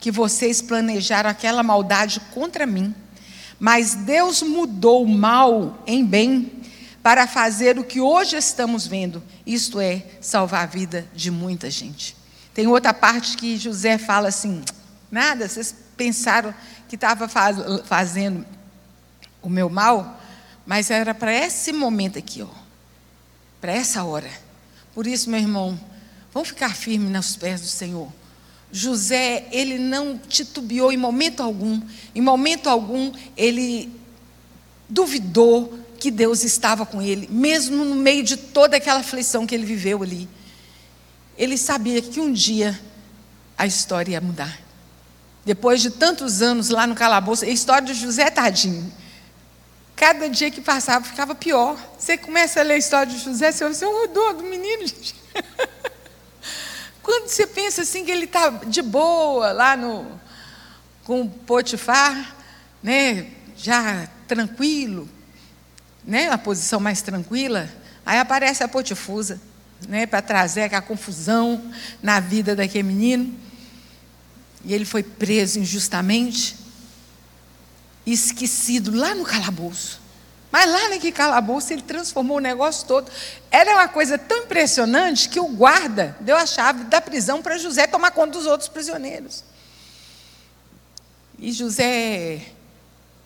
[0.00, 2.94] que vocês planejaram aquela maldade contra mim,
[3.60, 6.50] mas Deus mudou o mal em bem
[7.02, 12.16] para fazer o que hoje estamos vendo, isto é, salvar a vida de muita gente.
[12.54, 14.62] Tem outra parte que José fala assim:
[15.10, 16.54] nada, vocês pensaram
[16.88, 18.46] que estava faz, fazendo
[19.42, 20.20] o meu mal,
[20.64, 22.48] mas era para esse momento aqui, ó,
[23.60, 24.30] para essa hora.
[24.94, 25.78] Por isso, meu irmão,
[26.32, 28.12] vamos ficar firmes nos pés do Senhor.
[28.70, 31.80] José, ele não titubeou em momento algum,
[32.14, 33.90] em momento algum ele
[34.88, 39.64] duvidou que Deus estava com ele, mesmo no meio de toda aquela aflição que ele
[39.64, 40.28] viveu ali.
[41.38, 42.76] Ele sabia que um dia
[43.56, 44.58] a história ia mudar.
[45.44, 48.92] Depois de tantos anos lá no calabouço, a história de José tadinho.
[49.94, 51.78] Cada dia que passava ficava pior.
[51.96, 55.14] Você começa a ler a história de José, você vai o dor do menino, gente.
[57.00, 60.20] Quando você pensa assim que ele está de boa lá no
[61.04, 62.34] com Potifar,
[62.82, 65.08] né, já tranquilo,
[66.04, 67.68] né, a posição mais tranquila,
[68.04, 69.40] aí aparece a Potifusa,
[69.88, 73.34] né, para trazer aquela confusão na vida daquele menino.
[74.64, 76.56] E ele foi preso injustamente,
[78.06, 80.00] esquecido lá no calabouço.
[80.52, 83.10] Mas lá naquele calabouço ele transformou o negócio todo.
[83.50, 87.86] Era uma coisa tão impressionante que o guarda deu a chave da prisão para José
[87.86, 89.42] tomar conta dos outros prisioneiros.
[91.38, 92.52] E José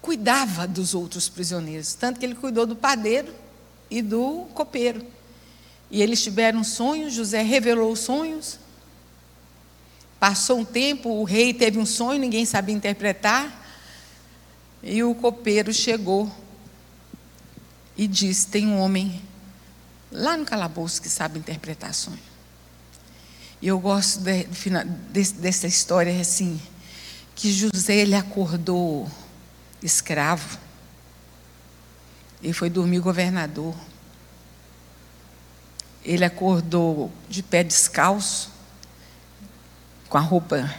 [0.07, 3.35] cuidava dos outros prisioneiros, tanto que ele cuidou do padeiro
[3.91, 5.05] e do copeiro.
[5.91, 8.61] E eles tiveram sonhos, José revelou os sonhos.
[10.21, 13.67] Passou um tempo, o rei teve um sonho, ninguém sabia interpretar.
[14.81, 16.31] E o copeiro chegou
[17.97, 19.21] e diz: Tem um homem
[20.13, 22.19] lá no calabouço que sabe interpretar sonho.
[23.61, 26.61] E eu gosto de, de, dessa história assim,
[27.35, 29.11] que José ele acordou
[29.87, 30.59] escravo
[32.43, 33.75] e foi dormir governador.
[36.05, 38.51] Ele acordou de pé descalço,
[40.09, 40.73] com a roupa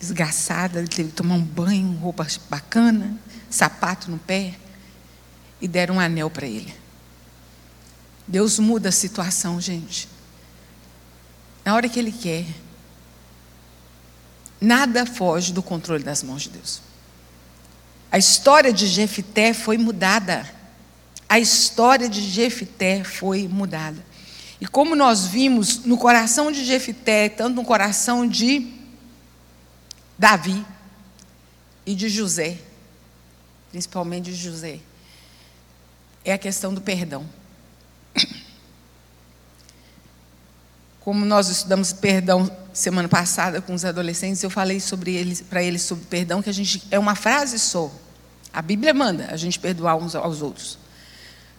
[0.00, 3.16] esgaçada, ele teve que tomar um banho, roupa bacana,
[3.50, 4.54] sapato no pé
[5.60, 6.74] e deram um anel para ele.
[8.26, 10.08] Deus muda a situação, gente.
[11.64, 12.46] Na hora que Ele quer.
[14.60, 16.80] Nada foge do controle das mãos de Deus.
[18.12, 20.46] A história de Jefité foi mudada.
[21.26, 24.04] A história de Jefité foi mudada.
[24.60, 28.70] E como nós vimos no coração de Jefité, tanto no coração de
[30.18, 30.62] Davi
[31.86, 32.58] e de José,
[33.70, 34.78] principalmente de José,
[36.22, 37.26] é a questão do perdão.
[41.04, 45.82] Como nós estudamos perdão semana passada com os adolescentes, eu falei sobre eles, para eles
[45.82, 47.90] sobre perdão, que a gente é uma frase só.
[48.52, 50.78] A Bíblia manda a gente perdoar uns aos outros.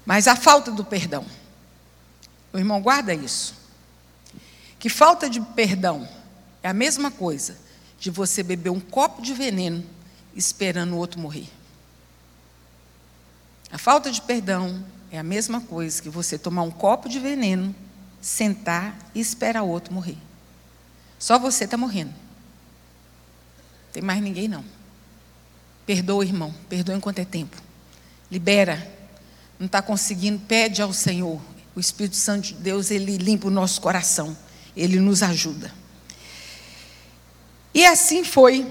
[0.05, 1.25] Mas a falta do perdão.
[2.53, 3.53] O irmão guarda isso.
[4.79, 6.07] Que falta de perdão
[6.61, 7.57] é a mesma coisa
[7.99, 9.83] de você beber um copo de veneno
[10.35, 11.49] esperando o outro morrer.
[13.71, 17.73] A falta de perdão é a mesma coisa que você tomar um copo de veneno,
[18.23, 20.17] sentar e esperar o outro morrer.
[21.19, 22.13] Só você está morrendo.
[23.91, 24.63] Tem mais ninguém não.
[25.85, 26.55] Perdoa, irmão.
[26.69, 27.61] Perdoa enquanto é tempo.
[28.31, 28.89] Libera.
[29.59, 31.39] Não está conseguindo, pede ao Senhor.
[31.75, 34.35] O Espírito Santo de Deus, ele limpa o nosso coração.
[34.75, 35.71] Ele nos ajuda.
[37.73, 38.65] E assim foi.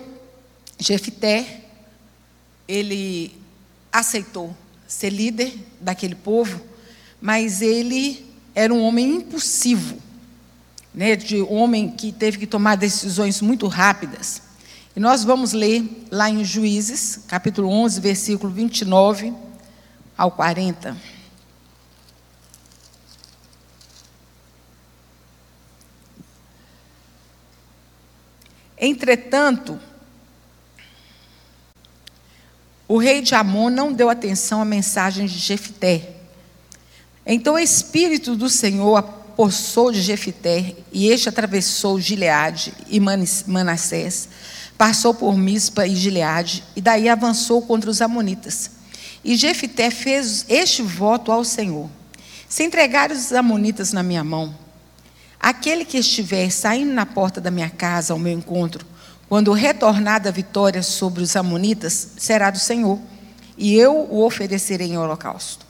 [0.79, 1.65] Jefité,
[2.67, 3.39] ele
[3.93, 4.57] aceitou
[4.89, 6.61] ser líder daquele povo,
[7.21, 9.99] mas ele era um homem impulsivo,
[10.95, 14.43] né, de homem que teve que tomar decisões muito rápidas.
[14.95, 19.33] E nós vamos ler lá em Juízes, capítulo 11, versículo 29
[20.17, 20.97] ao 40.
[28.77, 29.79] Entretanto,
[32.89, 36.22] o rei de Amon não deu atenção à mensagem de Jefté.
[37.27, 44.29] Então o espírito do Senhor apossou de Jefté, e este atravessou Gileade e Manassés,
[44.77, 48.71] passou por Mispa e Gileade, e daí avançou contra os amonitas.
[49.25, 51.89] E Jefté fez este voto ao Senhor:
[52.49, 54.55] Se entregar os amonitas na minha mão,
[55.43, 58.87] Aquele que estiver saindo na porta da minha casa ao meu encontro,
[59.29, 62.97] quando retornar da vitória sobre os Amonitas, será do Senhor,
[63.59, 65.67] e eu o oferecerei em holocausto.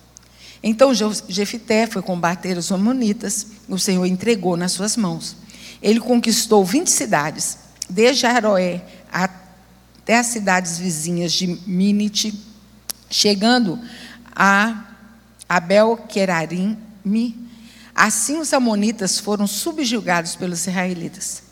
[0.63, 5.37] Então Jefité foi combater os Amonitas, o Senhor entregou nas suas mãos.
[5.83, 7.59] Ele conquistou 20 cidades,
[7.91, 12.33] desde Aroé até as cidades vizinhas de Minite,
[13.11, 13.79] chegando
[14.35, 14.85] a
[15.49, 16.79] Abel-Querarim,
[17.95, 21.43] Assim os amonitas foram subjugados pelos israelitas.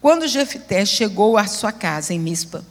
[0.00, 2.64] Quando Jefté chegou à sua casa em Mispa,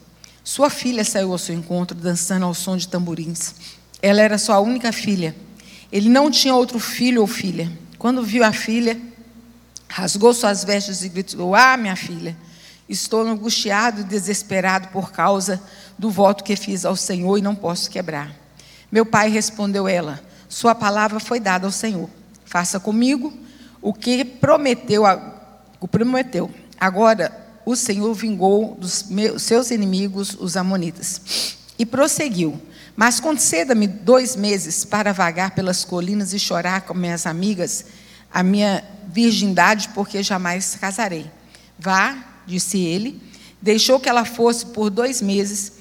[0.44, 3.54] sua filha saiu ao seu encontro dançando ao som de tamborins.
[4.00, 5.34] Ela era sua única filha.
[5.92, 7.70] Ele não tinha outro filho ou filha.
[7.98, 9.00] Quando viu a filha,
[9.88, 12.36] rasgou suas vestes e gritou: Ah, minha filha,
[12.88, 15.60] estou angustiado e desesperado por causa
[15.98, 18.34] do voto que fiz ao Senhor e não posso quebrar.
[18.90, 22.08] Meu pai respondeu ela: Sua palavra foi dada ao Senhor.
[22.44, 23.32] Faça comigo
[23.82, 25.02] o que prometeu,
[25.80, 26.50] o prometeu.
[26.78, 27.30] Agora
[27.64, 31.56] o Senhor vingou dos meus, seus inimigos, os amonitas.
[31.78, 32.60] E prosseguiu.
[33.00, 37.86] Mas conceda-me dois meses para vagar pelas colinas e chorar com minhas amigas
[38.30, 41.24] a minha virgindade, porque jamais casarei.
[41.78, 43.18] Vá, disse ele.
[43.62, 45.72] Deixou que ela fosse por dois meses.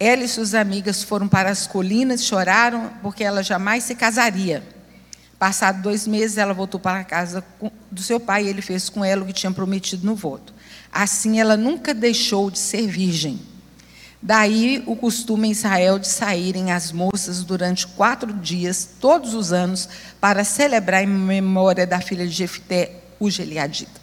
[0.00, 4.66] Ela e suas amigas foram para as colinas, choraram, porque ela jamais se casaria.
[5.38, 7.44] Passado dois meses, ela voltou para a casa
[7.90, 10.54] do seu pai e ele fez com ela o que tinha prometido no voto.
[10.90, 13.52] Assim, ela nunca deixou de ser virgem.
[14.26, 19.86] Daí o costume em Israel de saírem as moças durante quatro dias, todos os anos,
[20.18, 24.00] para celebrar em memória da filha de Jefté, o Geliadita.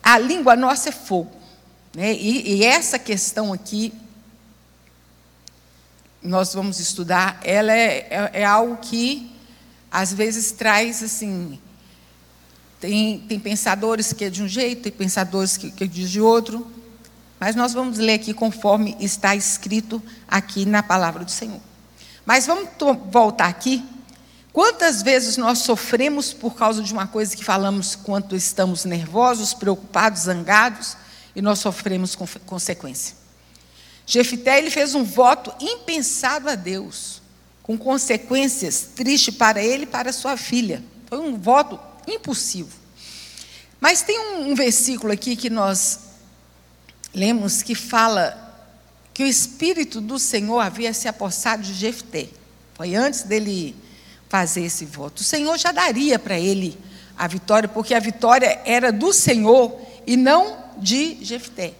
[0.00, 1.32] A língua nossa é fogo.
[1.92, 2.14] Né?
[2.14, 3.92] E, e essa questão aqui,
[6.22, 9.28] nós vamos estudar, ela é, é, é algo que
[9.90, 11.58] às vezes traz assim.
[12.80, 16.70] Tem, tem pensadores que é de um jeito, tem pensadores que, que diz de outro,
[17.38, 21.60] mas nós vamos ler aqui conforme está escrito aqui na palavra do Senhor.
[22.24, 22.70] Mas vamos
[23.10, 23.84] voltar aqui.
[24.52, 30.22] Quantas vezes nós sofremos por causa de uma coisa que falamos quanto estamos nervosos, preocupados,
[30.22, 30.96] zangados,
[31.34, 33.14] e nós sofremos com consequência?
[34.06, 37.20] Jefité ele fez um voto impensado a Deus
[37.62, 40.82] com consequências tristes para ele e para sua filha.
[41.06, 42.70] Foi um voto impulsivo.
[43.80, 46.05] Mas tem um, um versículo aqui que nós
[47.16, 48.42] lemos que fala
[49.14, 52.28] que o Espírito do Senhor havia se apossado de Jefté.
[52.74, 53.74] Foi antes dele
[54.28, 55.20] fazer esse voto.
[55.20, 56.76] O Senhor já daria para ele
[57.16, 61.72] a vitória, porque a vitória era do Senhor e não de Jefté.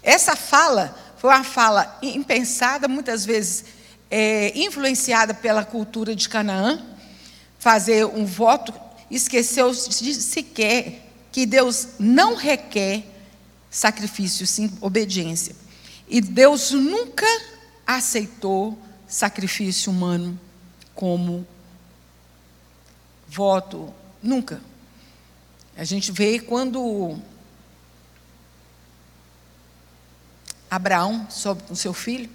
[0.00, 3.64] Essa fala foi uma fala impensada, muitas vezes
[4.08, 6.80] é, influenciada pela cultura de Canaã,
[7.58, 8.72] fazer um voto,
[9.10, 13.13] esqueceu de sequer que Deus não requer
[13.74, 15.54] sacrifício, sim obediência.
[16.08, 17.26] E Deus nunca
[17.84, 20.38] aceitou sacrifício humano
[20.94, 21.44] como
[23.26, 24.60] voto, nunca.
[25.76, 27.18] A gente vê quando
[30.70, 32.30] Abraão sobe com seu filho,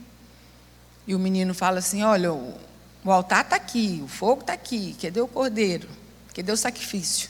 [1.08, 2.54] e o menino fala assim: Olha, o,
[3.06, 5.88] altar está aqui, o fogo está aqui, cadê o cordeiro?
[6.36, 7.30] Cadê o sacrifício?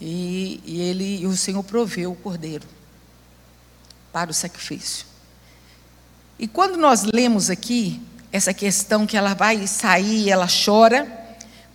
[0.00, 2.66] E, e ele, e o Senhor proveu o cordeiro
[4.12, 5.06] para o sacrifício.
[6.38, 8.00] E quando nós lemos aqui
[8.32, 11.06] essa questão que ela vai sair, ela chora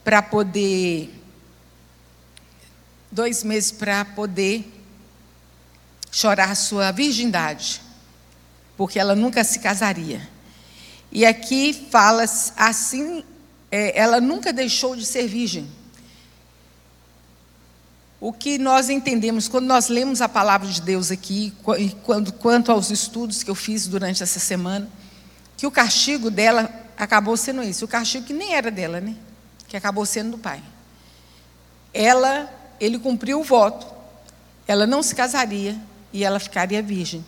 [0.03, 1.13] para poder
[3.11, 4.65] dois meses para poder
[6.11, 7.81] chorar sua virgindade
[8.79, 10.25] porque ela nunca se casaria.
[11.11, 12.23] E aqui fala
[12.55, 13.25] assim,
[13.69, 15.69] é, ela nunca deixou de ser virgem.
[18.21, 21.53] O que nós entendemos quando nós lemos a palavra de Deus aqui,
[22.03, 24.89] quando, quanto aos estudos que eu fiz durante essa semana,
[25.55, 29.15] que o castigo dela acabou sendo esse, o castigo que nem era dela, né?
[29.69, 30.61] Que acabou sendo do pai.
[31.93, 33.87] Ela, ele cumpriu o voto.
[34.67, 35.77] Ela não se casaria
[36.11, 37.25] e ela ficaria virgem.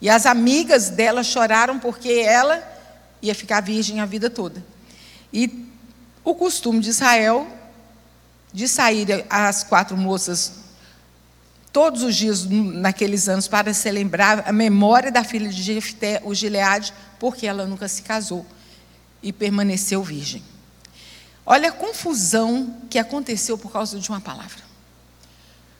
[0.00, 2.60] E as amigas dela choraram porque ela
[3.22, 4.62] ia ficar virgem a vida toda.
[5.32, 5.68] E
[6.24, 7.46] o costume de Israel
[8.52, 10.62] de sair as quatro moças
[11.72, 16.92] todos os dias naqueles anos para celebrar a memória da filha de Jefté, o Gileade,
[17.18, 18.44] porque ela nunca se casou
[19.22, 20.42] e permaneceu virgem.
[21.46, 24.62] Olha a confusão que aconteceu por causa de uma palavra.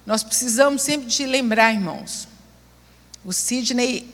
[0.05, 2.27] Nós precisamos sempre de lembrar, irmãos.
[3.25, 4.13] O Sidney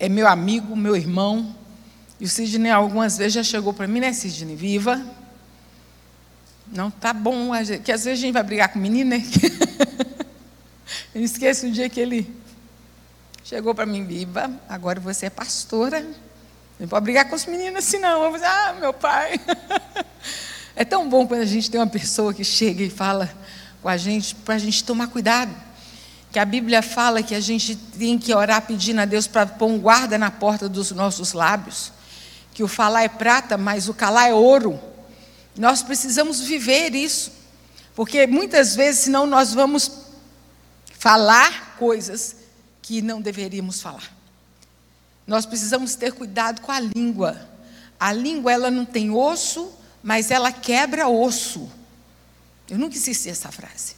[0.00, 1.54] é meu amigo, meu irmão.
[2.18, 4.56] E o Sidney algumas vezes já chegou para mim, né, Sidney?
[4.56, 5.04] Viva.
[6.66, 7.50] Não, tá bom,
[7.84, 9.22] que às vezes a gente vai brigar com o menino, né?
[11.14, 12.34] Eu esqueço o dia que ele
[13.44, 16.04] chegou para mim, viva, agora você é pastora.
[16.78, 18.24] Não pode brigar com os meninos assim, não.
[18.24, 19.40] Eu dizer, ah, meu pai.
[20.76, 23.32] É tão bom quando a gente tem uma pessoa que chega e fala
[23.80, 25.54] com a gente, para a gente tomar cuidado.
[26.32, 29.68] Que a Bíblia fala que a gente tem que orar pedindo a Deus para pôr
[29.68, 31.92] um guarda na porta dos nossos lábios.
[32.52, 34.80] Que o falar é prata, mas o calar é ouro.
[35.56, 37.32] Nós precisamos viver isso.
[37.94, 39.90] Porque muitas vezes, senão, nós vamos
[40.98, 42.36] falar coisas
[42.82, 44.12] que não deveríamos falar.
[45.26, 47.48] Nós precisamos ter cuidado com a língua.
[47.98, 51.70] A língua ela não tem osso, mas ela quebra osso.
[52.68, 53.94] Eu nunca esqueci essa frase.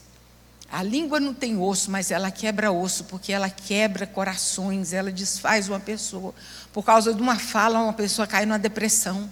[0.69, 5.69] A língua não tem osso, mas ela quebra osso, porque ela quebra corações, ela desfaz
[5.69, 6.35] uma pessoa.
[6.73, 9.29] Por causa de uma fala, uma pessoa cai numa depressão.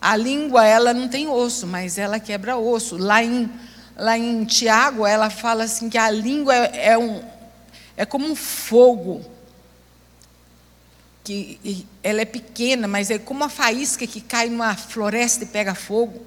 [0.00, 2.96] A língua, ela não tem osso, mas ela quebra osso.
[2.96, 3.50] Lá em,
[3.96, 7.22] lá em Tiago, ela fala assim que a língua é, é um,
[7.96, 9.24] é como um fogo
[11.24, 15.74] que ela é pequena, mas é como uma faísca que cai numa floresta e pega
[15.74, 16.24] fogo.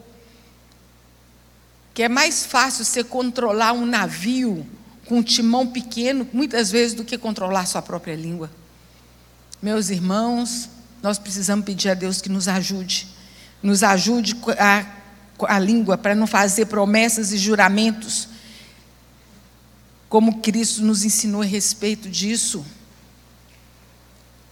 [1.94, 4.68] Que é mais fácil você controlar um navio
[5.06, 8.52] com um timão pequeno, muitas vezes, do que controlar sua própria língua.
[9.62, 10.70] Meus irmãos,
[11.02, 13.08] nós precisamos pedir a Deus que nos ajude,
[13.62, 14.86] nos ajude a,
[15.48, 18.30] a língua para não fazer promessas e juramentos,
[20.08, 22.66] como Cristo nos ensinou a respeito disso.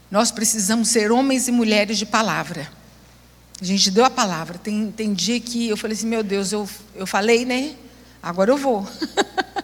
[0.09, 2.69] Nós precisamos ser homens e mulheres de palavra.
[3.59, 4.57] A gente deu a palavra.
[4.57, 7.75] Tem, tem dia que eu falei assim, meu Deus, eu, eu falei, né?
[8.21, 8.87] Agora eu vou.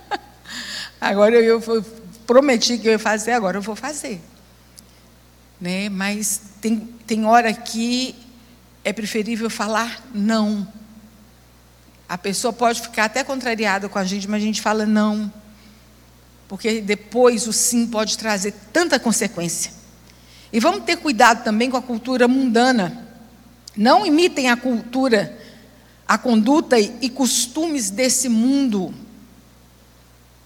[1.00, 1.86] agora eu, eu,
[2.26, 4.20] prometi que eu ia fazer, agora eu vou fazer.
[5.62, 5.90] Né?
[5.90, 8.16] Mas tem, tem hora que
[8.84, 10.68] é preferível falar não.
[12.08, 15.32] A pessoa pode ficar até contrariada com a gente, mas a gente fala não.
[16.48, 19.72] Porque depois o sim pode trazer tanta consequência.
[20.52, 23.08] E vamos ter cuidado também com a cultura mundana.
[23.76, 25.40] Não imitem a cultura,
[26.08, 28.94] a conduta e costumes desse mundo.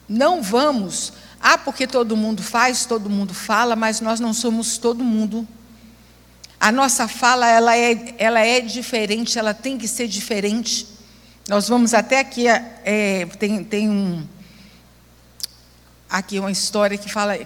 [0.08, 1.12] Não vamos.
[1.42, 5.46] Ah, porque todo mundo faz, todo mundo fala, mas nós não somos todo mundo.
[6.60, 10.88] A nossa fala ela é, ela é diferente, ela tem que ser diferente.
[11.48, 14.28] Nós vamos até aqui, é, tem, tem um,
[16.10, 17.38] aqui uma história que fala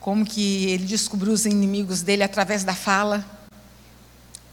[0.00, 3.24] como que ele descobriu os inimigos dele através da fala,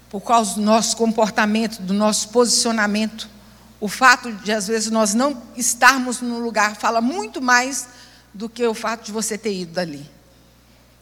[0.10, 3.30] por causa do nosso comportamento, do nosso posicionamento.
[3.80, 7.88] O fato de, às vezes, nós não estarmos no lugar fala muito mais
[8.34, 10.10] do que o fato de você ter ido dali.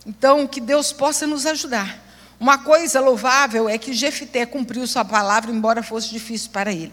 [0.05, 2.02] Então, que Deus possa nos ajudar.
[2.43, 6.91] Uma coisa louvável é que Jefité cumpriu sua palavra, embora fosse difícil para ele.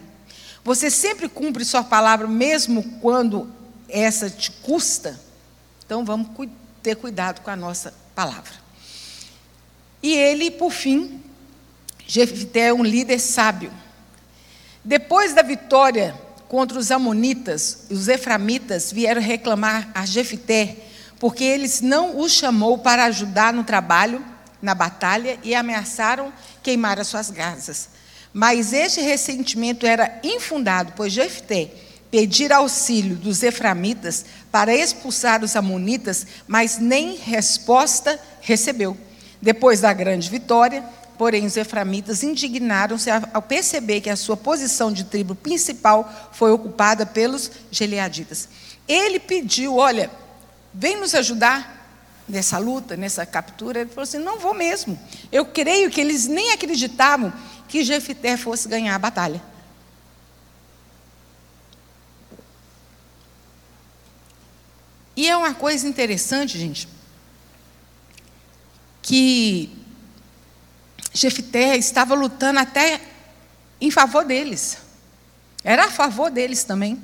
[0.63, 3.51] Você sempre cumpre sua palavra, mesmo quando
[3.89, 5.19] essa te custa?
[5.85, 6.29] Então, vamos
[6.81, 8.53] ter cuidado com a nossa palavra.
[10.01, 11.21] E ele, por fim,
[12.07, 13.73] Jefité é um líder sábio.
[14.85, 16.15] Depois da vitória
[16.47, 20.77] contra os amonitas, os eframitas vieram reclamar a Jefité,
[21.19, 24.25] porque eles não o chamou para ajudar no trabalho,
[24.61, 26.33] na batalha, e ameaçaram
[26.63, 27.91] queimar as suas casas.
[28.33, 31.71] Mas este ressentimento era infundado, pois Jefté
[32.11, 38.97] pedir auxílio dos eframitas para expulsar os amonitas, mas nem resposta recebeu.
[39.41, 40.85] Depois da grande vitória,
[41.17, 47.07] porém, os eframitas indignaram-se ao perceber que a sua posição de tribo principal foi ocupada
[47.07, 48.49] pelos geleaditas.
[48.89, 50.11] Ele pediu: Olha,
[50.75, 51.80] vem nos ajudar
[52.31, 53.81] nessa luta, nessa captura.
[53.81, 54.99] Ele falou assim: Não vou mesmo.
[55.31, 57.33] Eu creio que eles nem acreditavam
[57.69, 59.43] que Jefité fosse ganhar a batalha.
[65.17, 66.89] E é uma coisa interessante, gente,
[69.03, 69.71] que
[71.13, 73.01] Jefité estava lutando até
[73.81, 74.79] em favor deles.
[75.63, 77.03] Era a favor deles também.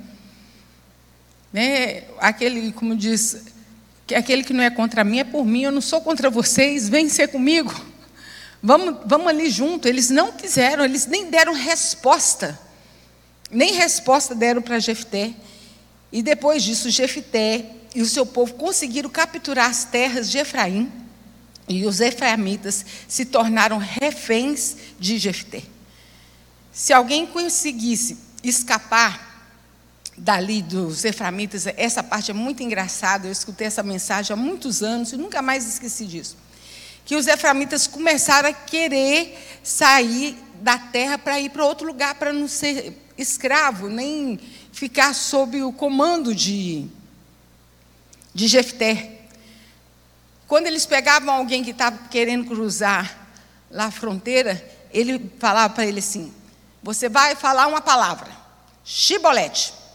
[1.52, 2.04] Né?
[2.18, 3.44] Aquele, como diz,
[4.06, 6.88] que aquele que não é contra mim é por mim, eu não sou contra vocês,
[6.88, 7.74] vem ser comigo.
[8.62, 9.88] Vamos, vamos ali junto.
[9.88, 12.58] Eles não quiseram, eles nem deram resposta.
[13.50, 15.34] Nem resposta deram para Jefté.
[16.12, 20.90] E depois disso, Jefté e o seu povo conseguiram capturar as terras de Efraim.
[21.68, 25.62] E os efraimitas se tornaram reféns de Jefté.
[26.70, 29.25] Se alguém conseguisse escapar
[30.26, 35.12] dali dos efraimitas, essa parte é muito engraçada, eu escutei essa mensagem há muitos anos
[35.12, 36.36] e nunca mais esqueci disso.
[37.04, 42.32] Que os efraimitas começaram a querer sair da terra para ir para outro lugar, para
[42.32, 44.40] não ser escravo, nem
[44.72, 46.88] ficar sob o comando de,
[48.34, 49.20] de Jefté.
[50.48, 53.28] Quando eles pegavam alguém que estava querendo cruzar
[53.70, 54.60] lá a fronteira,
[54.90, 56.34] ele falava para ele assim:
[56.82, 58.32] Você vai falar uma palavra,
[58.84, 59.85] chibolete.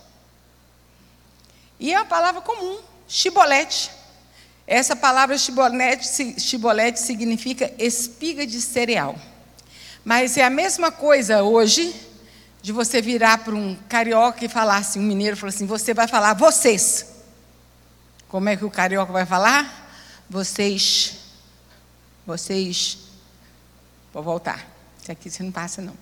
[1.82, 2.78] E é uma palavra comum,
[3.08, 3.90] chibolete.
[4.68, 9.18] Essa palavra chibolete, chibolete significa espiga de cereal.
[10.06, 11.92] Mas é a mesma coisa hoje
[12.62, 16.08] de você virar para um carioca e falar assim, um mineiro falou assim, você vai
[16.08, 17.08] falar vocês.
[18.30, 19.90] Como é que o carioca vai falar?
[20.30, 21.18] Vocês,
[22.28, 23.00] vocês,
[24.14, 24.70] vou voltar.
[25.10, 25.98] Aqui você não passa não.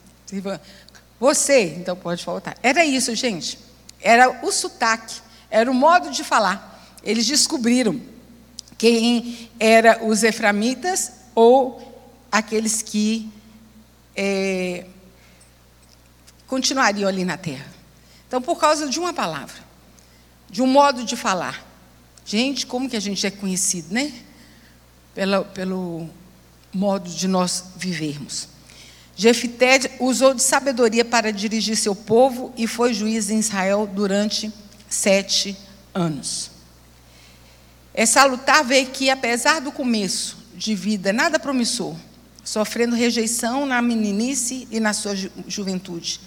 [1.22, 2.58] Você, então pode voltar.
[2.62, 3.58] Era isso, gente.
[4.02, 6.84] Era o sotaque, era o modo de falar.
[7.04, 8.00] Eles descobriram
[8.78, 13.30] quem eram os eframitas ou aqueles que
[14.16, 14.86] é,
[16.48, 17.68] continuariam ali na terra.
[18.28, 19.56] Então, por causa de uma palavra,
[20.50, 21.66] de um modo de falar.
[22.26, 24.14] Gente, como que a gente é conhecido, né?
[25.16, 26.10] Pelo, pelo
[26.74, 28.48] modo de nós vivermos.
[29.16, 34.52] Jefité usou de sabedoria para dirigir seu povo e foi juiz em Israel durante
[34.90, 35.56] sete
[35.94, 36.52] anos.
[37.94, 41.96] É salutar ver que, apesar do começo de vida nada promissor,
[42.44, 46.20] sofrendo rejeição na meninice e na sua ju juventude,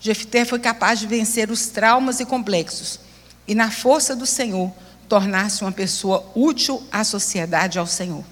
[0.00, 3.00] Jefté foi capaz de vencer os traumas e complexos
[3.48, 4.70] e, na força do Senhor,
[5.08, 8.24] tornar-se uma pessoa útil à sociedade ao Senhor.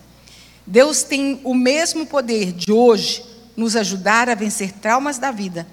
[0.66, 3.24] Deus tem o mesmo poder de hoje
[3.56, 5.66] nos ajudar a vencer traumas da vida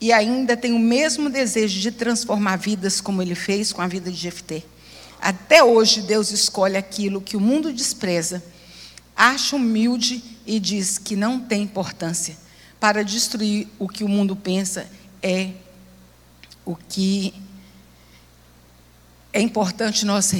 [0.00, 4.10] e ainda tem o mesmo desejo de transformar vidas como ele fez com a vida
[4.10, 4.62] de Jefté.
[5.20, 8.42] Até hoje Deus escolhe aquilo que o mundo despreza,
[9.16, 12.36] acha humilde e diz que não tem importância
[12.78, 14.86] para destruir o que o mundo pensa
[15.20, 15.50] é
[16.64, 17.34] o que
[19.32, 20.32] é importante nós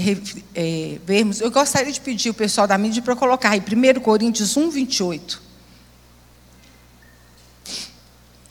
[0.54, 1.40] é, vermos.
[1.40, 5.47] Eu gostaria de pedir o pessoal da mídia para colocar aí 1 Coríntios 1, 28.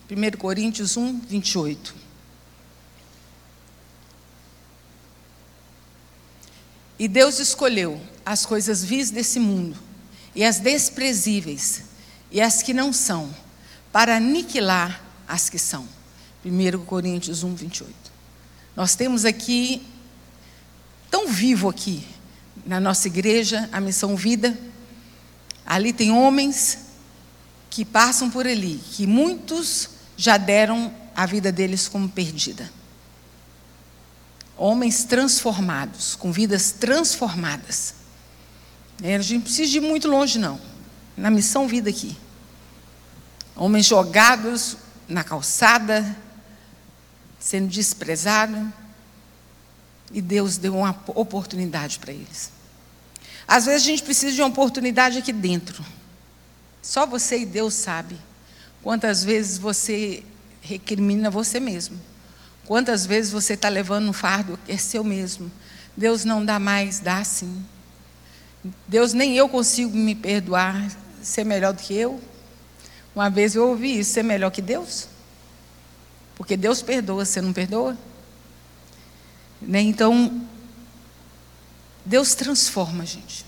[0.10, 1.95] 1 Coríntios 1, 28.
[6.99, 9.78] E Deus escolheu as coisas vis desse mundo,
[10.34, 11.84] e as desprezíveis,
[12.32, 13.34] e as que não são,
[13.91, 15.88] para aniquilar as que são
[16.45, 17.93] 1 Coríntios 1, 28.
[18.76, 19.86] Nós temos aqui,
[21.12, 22.05] tão vivo aqui,
[22.66, 24.58] na nossa igreja, a missão vida.
[25.66, 26.80] Ali tem homens
[27.70, 32.70] que passam por ali, que muitos já deram a vida deles como perdida.
[34.57, 37.93] Homens transformados, com vidas transformadas.
[39.03, 40.59] É, a gente não precisa ir muito longe, não.
[41.15, 42.18] Na missão vida aqui.
[43.55, 46.18] Homens jogados na calçada,
[47.39, 48.74] sendo desprezado,
[50.11, 52.51] e Deus deu uma oportunidade para eles.
[53.47, 55.86] Às vezes a gente precisa de uma oportunidade aqui dentro.
[56.82, 58.18] Só você e Deus sabe
[58.88, 60.24] quantas vezes você
[60.62, 62.00] recrimina você mesmo.
[62.66, 65.52] Quantas vezes você está levando um fardo que é seu mesmo.
[65.98, 67.66] Deus não dá mais, dá sim.
[68.88, 70.90] Deus nem eu consigo me perdoar,
[71.22, 72.18] ser melhor do que eu.
[73.14, 75.10] Uma vez eu ouvi isso, ser melhor que Deus.
[76.38, 77.98] Porque Deus perdoa, você não perdoa?
[79.62, 79.82] Né?
[79.82, 80.48] Então,
[82.06, 83.46] Deus transforma a gente.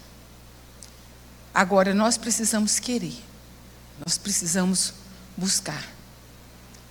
[1.53, 3.15] Agora, nós precisamos querer,
[4.05, 4.99] nós precisamos
[5.39, 5.83] buscar.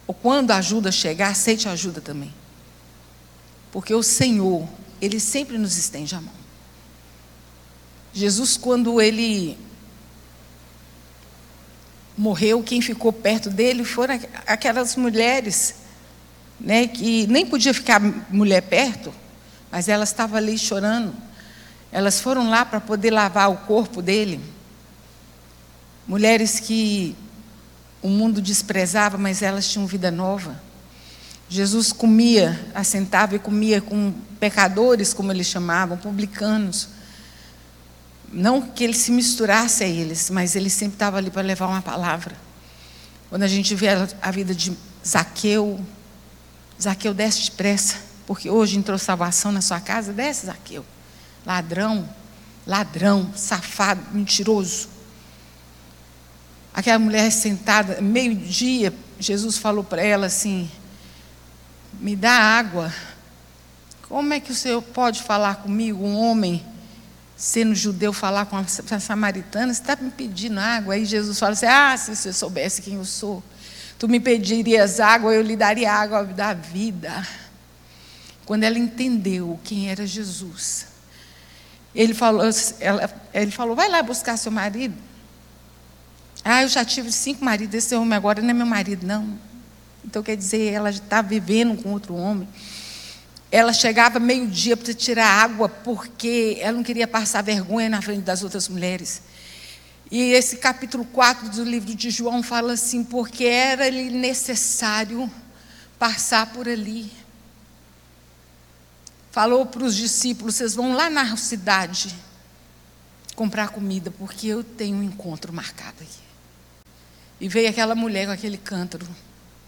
[0.06, 2.34] Ou quando a ajuda chegar, aceite a ajuda também.
[3.70, 4.66] Porque o Senhor,
[5.00, 6.34] Ele sempre nos estende a mão.
[8.12, 9.58] Jesus, quando Ele
[12.16, 15.76] morreu, quem ficou perto dele foram aquelas mulheres
[16.58, 19.14] né, que nem podia ficar mulher perto,
[19.70, 21.14] mas ela estava ali chorando.
[21.92, 24.40] Elas foram lá para poder lavar o corpo dele.
[26.06, 27.14] Mulheres que
[28.02, 30.60] o mundo desprezava, mas elas tinham vida nova.
[31.48, 36.88] Jesus comia, assentava e comia com pecadores, como eles chamavam, publicanos.
[38.30, 41.80] Não que ele se misturasse a eles, mas ele sempre estava ali para levar uma
[41.80, 42.36] palavra.
[43.30, 43.88] Quando a gente vê
[44.20, 44.76] a vida de
[45.06, 45.80] Zaqueu,
[46.80, 47.96] Zaqueu desce depressa,
[48.26, 50.84] porque hoje entrou salvação na sua casa, desce Zaqueu.
[51.46, 52.08] Ladrão,
[52.66, 54.88] ladrão, safado, mentiroso.
[56.78, 60.70] Aquela mulher sentada, meio-dia, Jesus falou para ela assim:
[61.98, 62.94] me dá água.
[64.08, 66.64] Como é que o Senhor pode falar comigo, um homem,
[67.36, 69.74] sendo judeu, falar com a samaritana?
[69.74, 70.94] Você está me pedindo água?
[70.94, 73.42] Aí Jesus fala assim: Ah, se você soubesse quem eu sou,
[73.98, 77.26] tu me pedirias água, eu lhe daria água da vida.
[78.46, 80.86] Quando ela entendeu quem era Jesus,
[81.92, 82.48] ele falou,
[82.78, 85.07] ela, ele falou: Vai lá buscar seu marido.
[86.44, 89.38] Ah, eu já tive cinco maridos, esse homem agora não é meu marido, não.
[90.04, 92.48] Então, quer dizer, ela está vivendo com outro homem.
[93.50, 98.42] Ela chegava meio-dia para tirar água, porque ela não queria passar vergonha na frente das
[98.42, 99.22] outras mulheres.
[100.10, 105.30] E esse capítulo 4 do livro de João fala assim: porque era-lhe necessário
[105.98, 107.12] passar por ali.
[109.30, 112.14] Falou para os discípulos: vocês vão lá na cidade
[113.34, 116.27] comprar comida, porque eu tenho um encontro marcado aqui.
[117.40, 119.06] E veio aquela mulher com aquele cântaro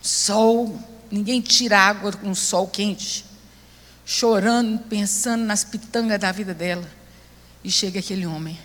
[0.03, 0.79] sol,
[1.11, 3.25] ninguém tira água com sol quente,
[4.05, 6.89] chorando, pensando nas pitangas da vida dela.
[7.63, 8.59] E chega aquele homem,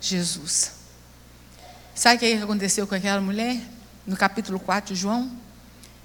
[0.00, 0.72] Jesus.
[1.94, 3.58] Sabe o que aconteceu com aquela mulher?
[4.06, 5.30] No capítulo 4 de João?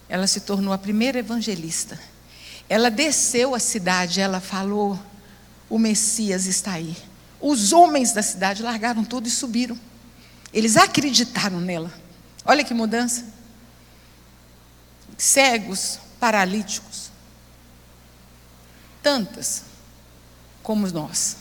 [0.07, 1.99] Ela se tornou a primeira evangelista.
[2.69, 4.97] Ela desceu a cidade, ela falou:
[5.69, 6.95] o Messias está aí.
[7.39, 9.77] Os homens da cidade largaram tudo e subiram.
[10.53, 12.00] Eles acreditaram nela.
[12.45, 13.41] Olha que mudança
[15.21, 17.11] cegos, paralíticos.
[19.03, 19.63] Tantas
[20.63, 21.37] como nós.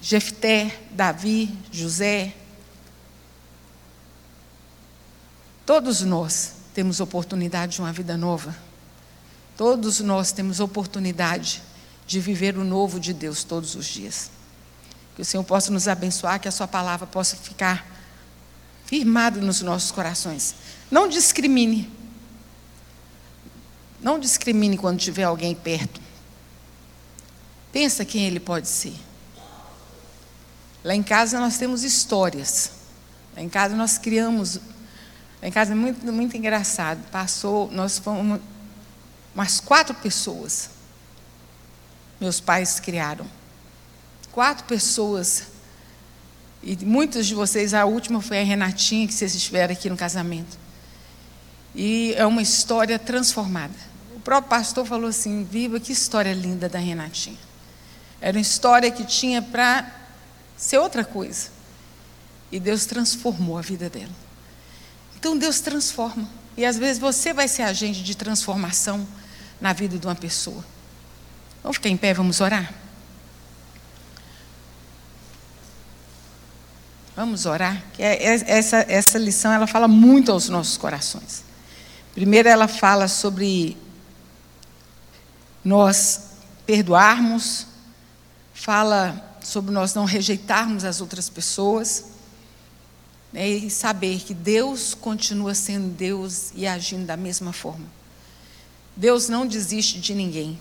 [0.00, 2.34] Jefté, Davi, José.
[5.66, 8.56] Todos nós temos oportunidade de uma vida nova.
[9.56, 11.62] Todos nós temos oportunidade
[12.06, 14.30] de viver o novo de Deus todos os dias.
[15.14, 17.97] Que o Senhor possa nos abençoar, que a Sua palavra possa ficar
[18.88, 20.56] firmada nos nossos corações.
[20.90, 21.98] Não discrimine
[24.00, 26.00] não discrimine quando tiver alguém perto.
[27.72, 28.94] Pensa quem ele pode ser.
[30.84, 32.70] Lá em casa nós temos histórias.
[33.36, 34.56] Lá em casa nós criamos.
[35.42, 37.02] Lá em casa é muito, muito engraçado.
[37.10, 38.40] Passou, nós fomos
[39.34, 40.70] umas quatro pessoas.
[42.20, 43.26] Meus pais criaram.
[44.30, 45.48] Quatro pessoas.
[46.62, 50.58] E muitos de vocês, a última foi a Renatinha, que vocês estiveram aqui no casamento.
[51.74, 53.88] E é uma história transformada
[54.28, 57.38] próprio pastor falou assim: Viva, que história linda da Renatinha.
[58.20, 59.90] Era uma história que tinha para
[60.54, 61.48] ser outra coisa.
[62.52, 64.12] E Deus transformou a vida dela.
[65.16, 66.28] Então Deus transforma.
[66.58, 69.08] E às vezes você vai ser agente de transformação
[69.58, 70.62] na vida de uma pessoa.
[71.62, 72.70] Vamos ficar em pé, vamos orar?
[77.18, 77.82] Vamos orar.
[77.98, 81.42] É, essa, essa lição ela fala muito aos nossos corações.
[82.14, 83.76] Primeiro ela fala sobre
[85.64, 86.28] nós
[86.64, 87.66] perdoarmos,
[88.54, 92.04] fala sobre nós não rejeitarmos as outras pessoas
[93.32, 97.86] né, e saber que Deus continua sendo Deus e agindo da mesma forma.
[98.94, 100.56] Deus não desiste de ninguém.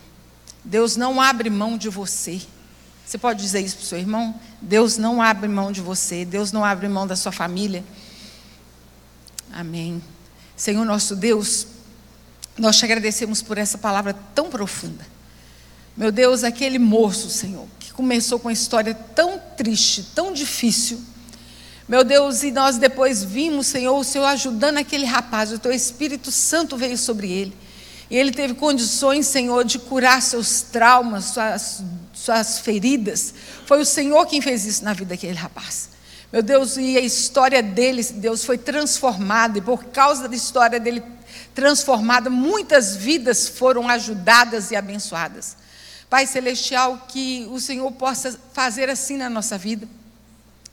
[0.63, 2.41] Deus não abre mão de você.
[3.07, 4.35] Você pode dizer isso para o seu irmão?
[4.61, 6.25] Deus não abre mão de você.
[6.25, 7.81] Deus não abre mão da sua família.
[9.49, 10.03] Amém.
[10.57, 11.67] Senhor nosso Deus,
[12.57, 15.07] nós te agradecemos por essa palavra tão profunda.
[15.95, 21.01] Meu Deus, aquele moço, Senhor, que começou com uma história tão triste, tão difícil.
[21.87, 26.29] Meu Deus, e nós depois vimos, Senhor, o Senhor ajudando aquele rapaz, o teu Espírito
[26.29, 27.55] Santo veio sobre ele.
[28.09, 31.81] E ele teve condições, Senhor, de curar seus traumas, suas,
[32.17, 33.33] suas feridas.
[33.65, 35.89] Foi o Senhor quem fez isso na vida daquele rapaz.
[36.31, 41.01] Meu Deus, e a história dele, Deus, foi transformada, e por causa da história dele
[41.53, 45.55] transformada, muitas vidas foram ajudadas e abençoadas.
[46.09, 49.87] Pai Celestial, que o Senhor possa fazer assim na nossa vida.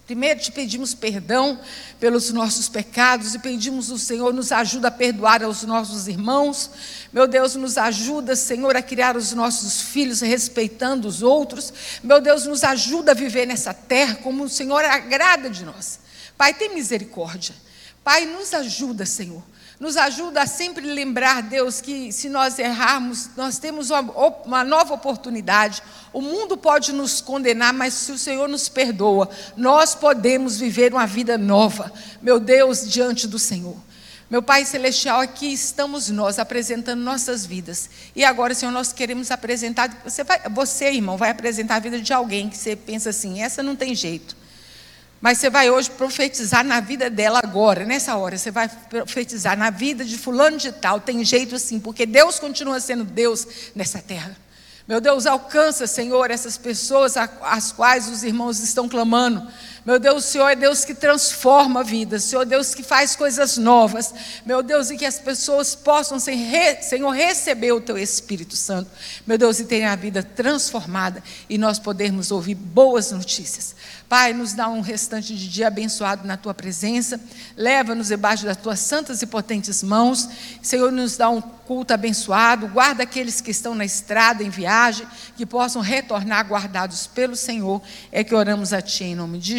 [0.06, 1.58] Primeiro te pedimos perdão
[1.98, 6.70] pelos nossos pecados e pedimos o Senhor nos ajuda a perdoar aos nossos irmãos.
[7.14, 11.72] Meu Deus, nos ajuda, Senhor, a criar os nossos filhos respeitando os outros.
[12.02, 16.00] Meu Deus, nos ajuda a viver nessa terra como o Senhor agrada de nós.
[16.36, 17.54] Pai, tem misericórdia.
[18.02, 19.40] Pai, nos ajuda, Senhor.
[19.78, 25.84] Nos ajuda a sempre lembrar, Deus, que se nós errarmos, nós temos uma, nova oportunidade.
[26.12, 31.06] O mundo pode nos condenar, mas se o Senhor nos perdoa, nós podemos viver uma
[31.06, 33.76] vida nova, meu Deus, diante do Senhor.
[34.30, 37.90] Meu Pai Celestial, aqui estamos nós apresentando nossas vidas.
[38.16, 40.00] E agora, Senhor, nós queremos apresentar.
[40.02, 43.62] Você, vai, você, irmão, vai apresentar a vida de alguém que você pensa assim: essa
[43.62, 44.34] não tem jeito.
[45.20, 48.36] Mas você vai hoje profetizar na vida dela agora, nessa hora.
[48.36, 51.00] Você vai profetizar na vida de fulano de tal.
[51.00, 54.36] Tem jeito assim, porque Deus continua sendo Deus nessa terra.
[54.86, 59.50] Meu Deus, alcança, Senhor, essas pessoas às quais os irmãos estão clamando.
[59.84, 63.58] Meu Deus, o Senhor é Deus que transforma vidas, Senhor é Deus que faz coisas
[63.58, 64.14] novas.
[64.46, 68.90] Meu Deus, e que as pessoas possam, Senhor, receber o Teu Espírito Santo.
[69.26, 73.74] Meu Deus, e terem a vida transformada e nós podermos ouvir boas notícias.
[74.08, 77.20] Pai, nos dá um restante de dia abençoado na tua presença.
[77.56, 80.28] Leva-nos debaixo das tuas santas e potentes mãos.
[80.62, 82.68] Senhor, nos dá um culto abençoado.
[82.68, 85.06] Guarda aqueles que estão na estrada, em viagem,
[85.36, 87.82] que possam retornar guardados pelo Senhor.
[88.12, 89.58] É que oramos a Ti em nome de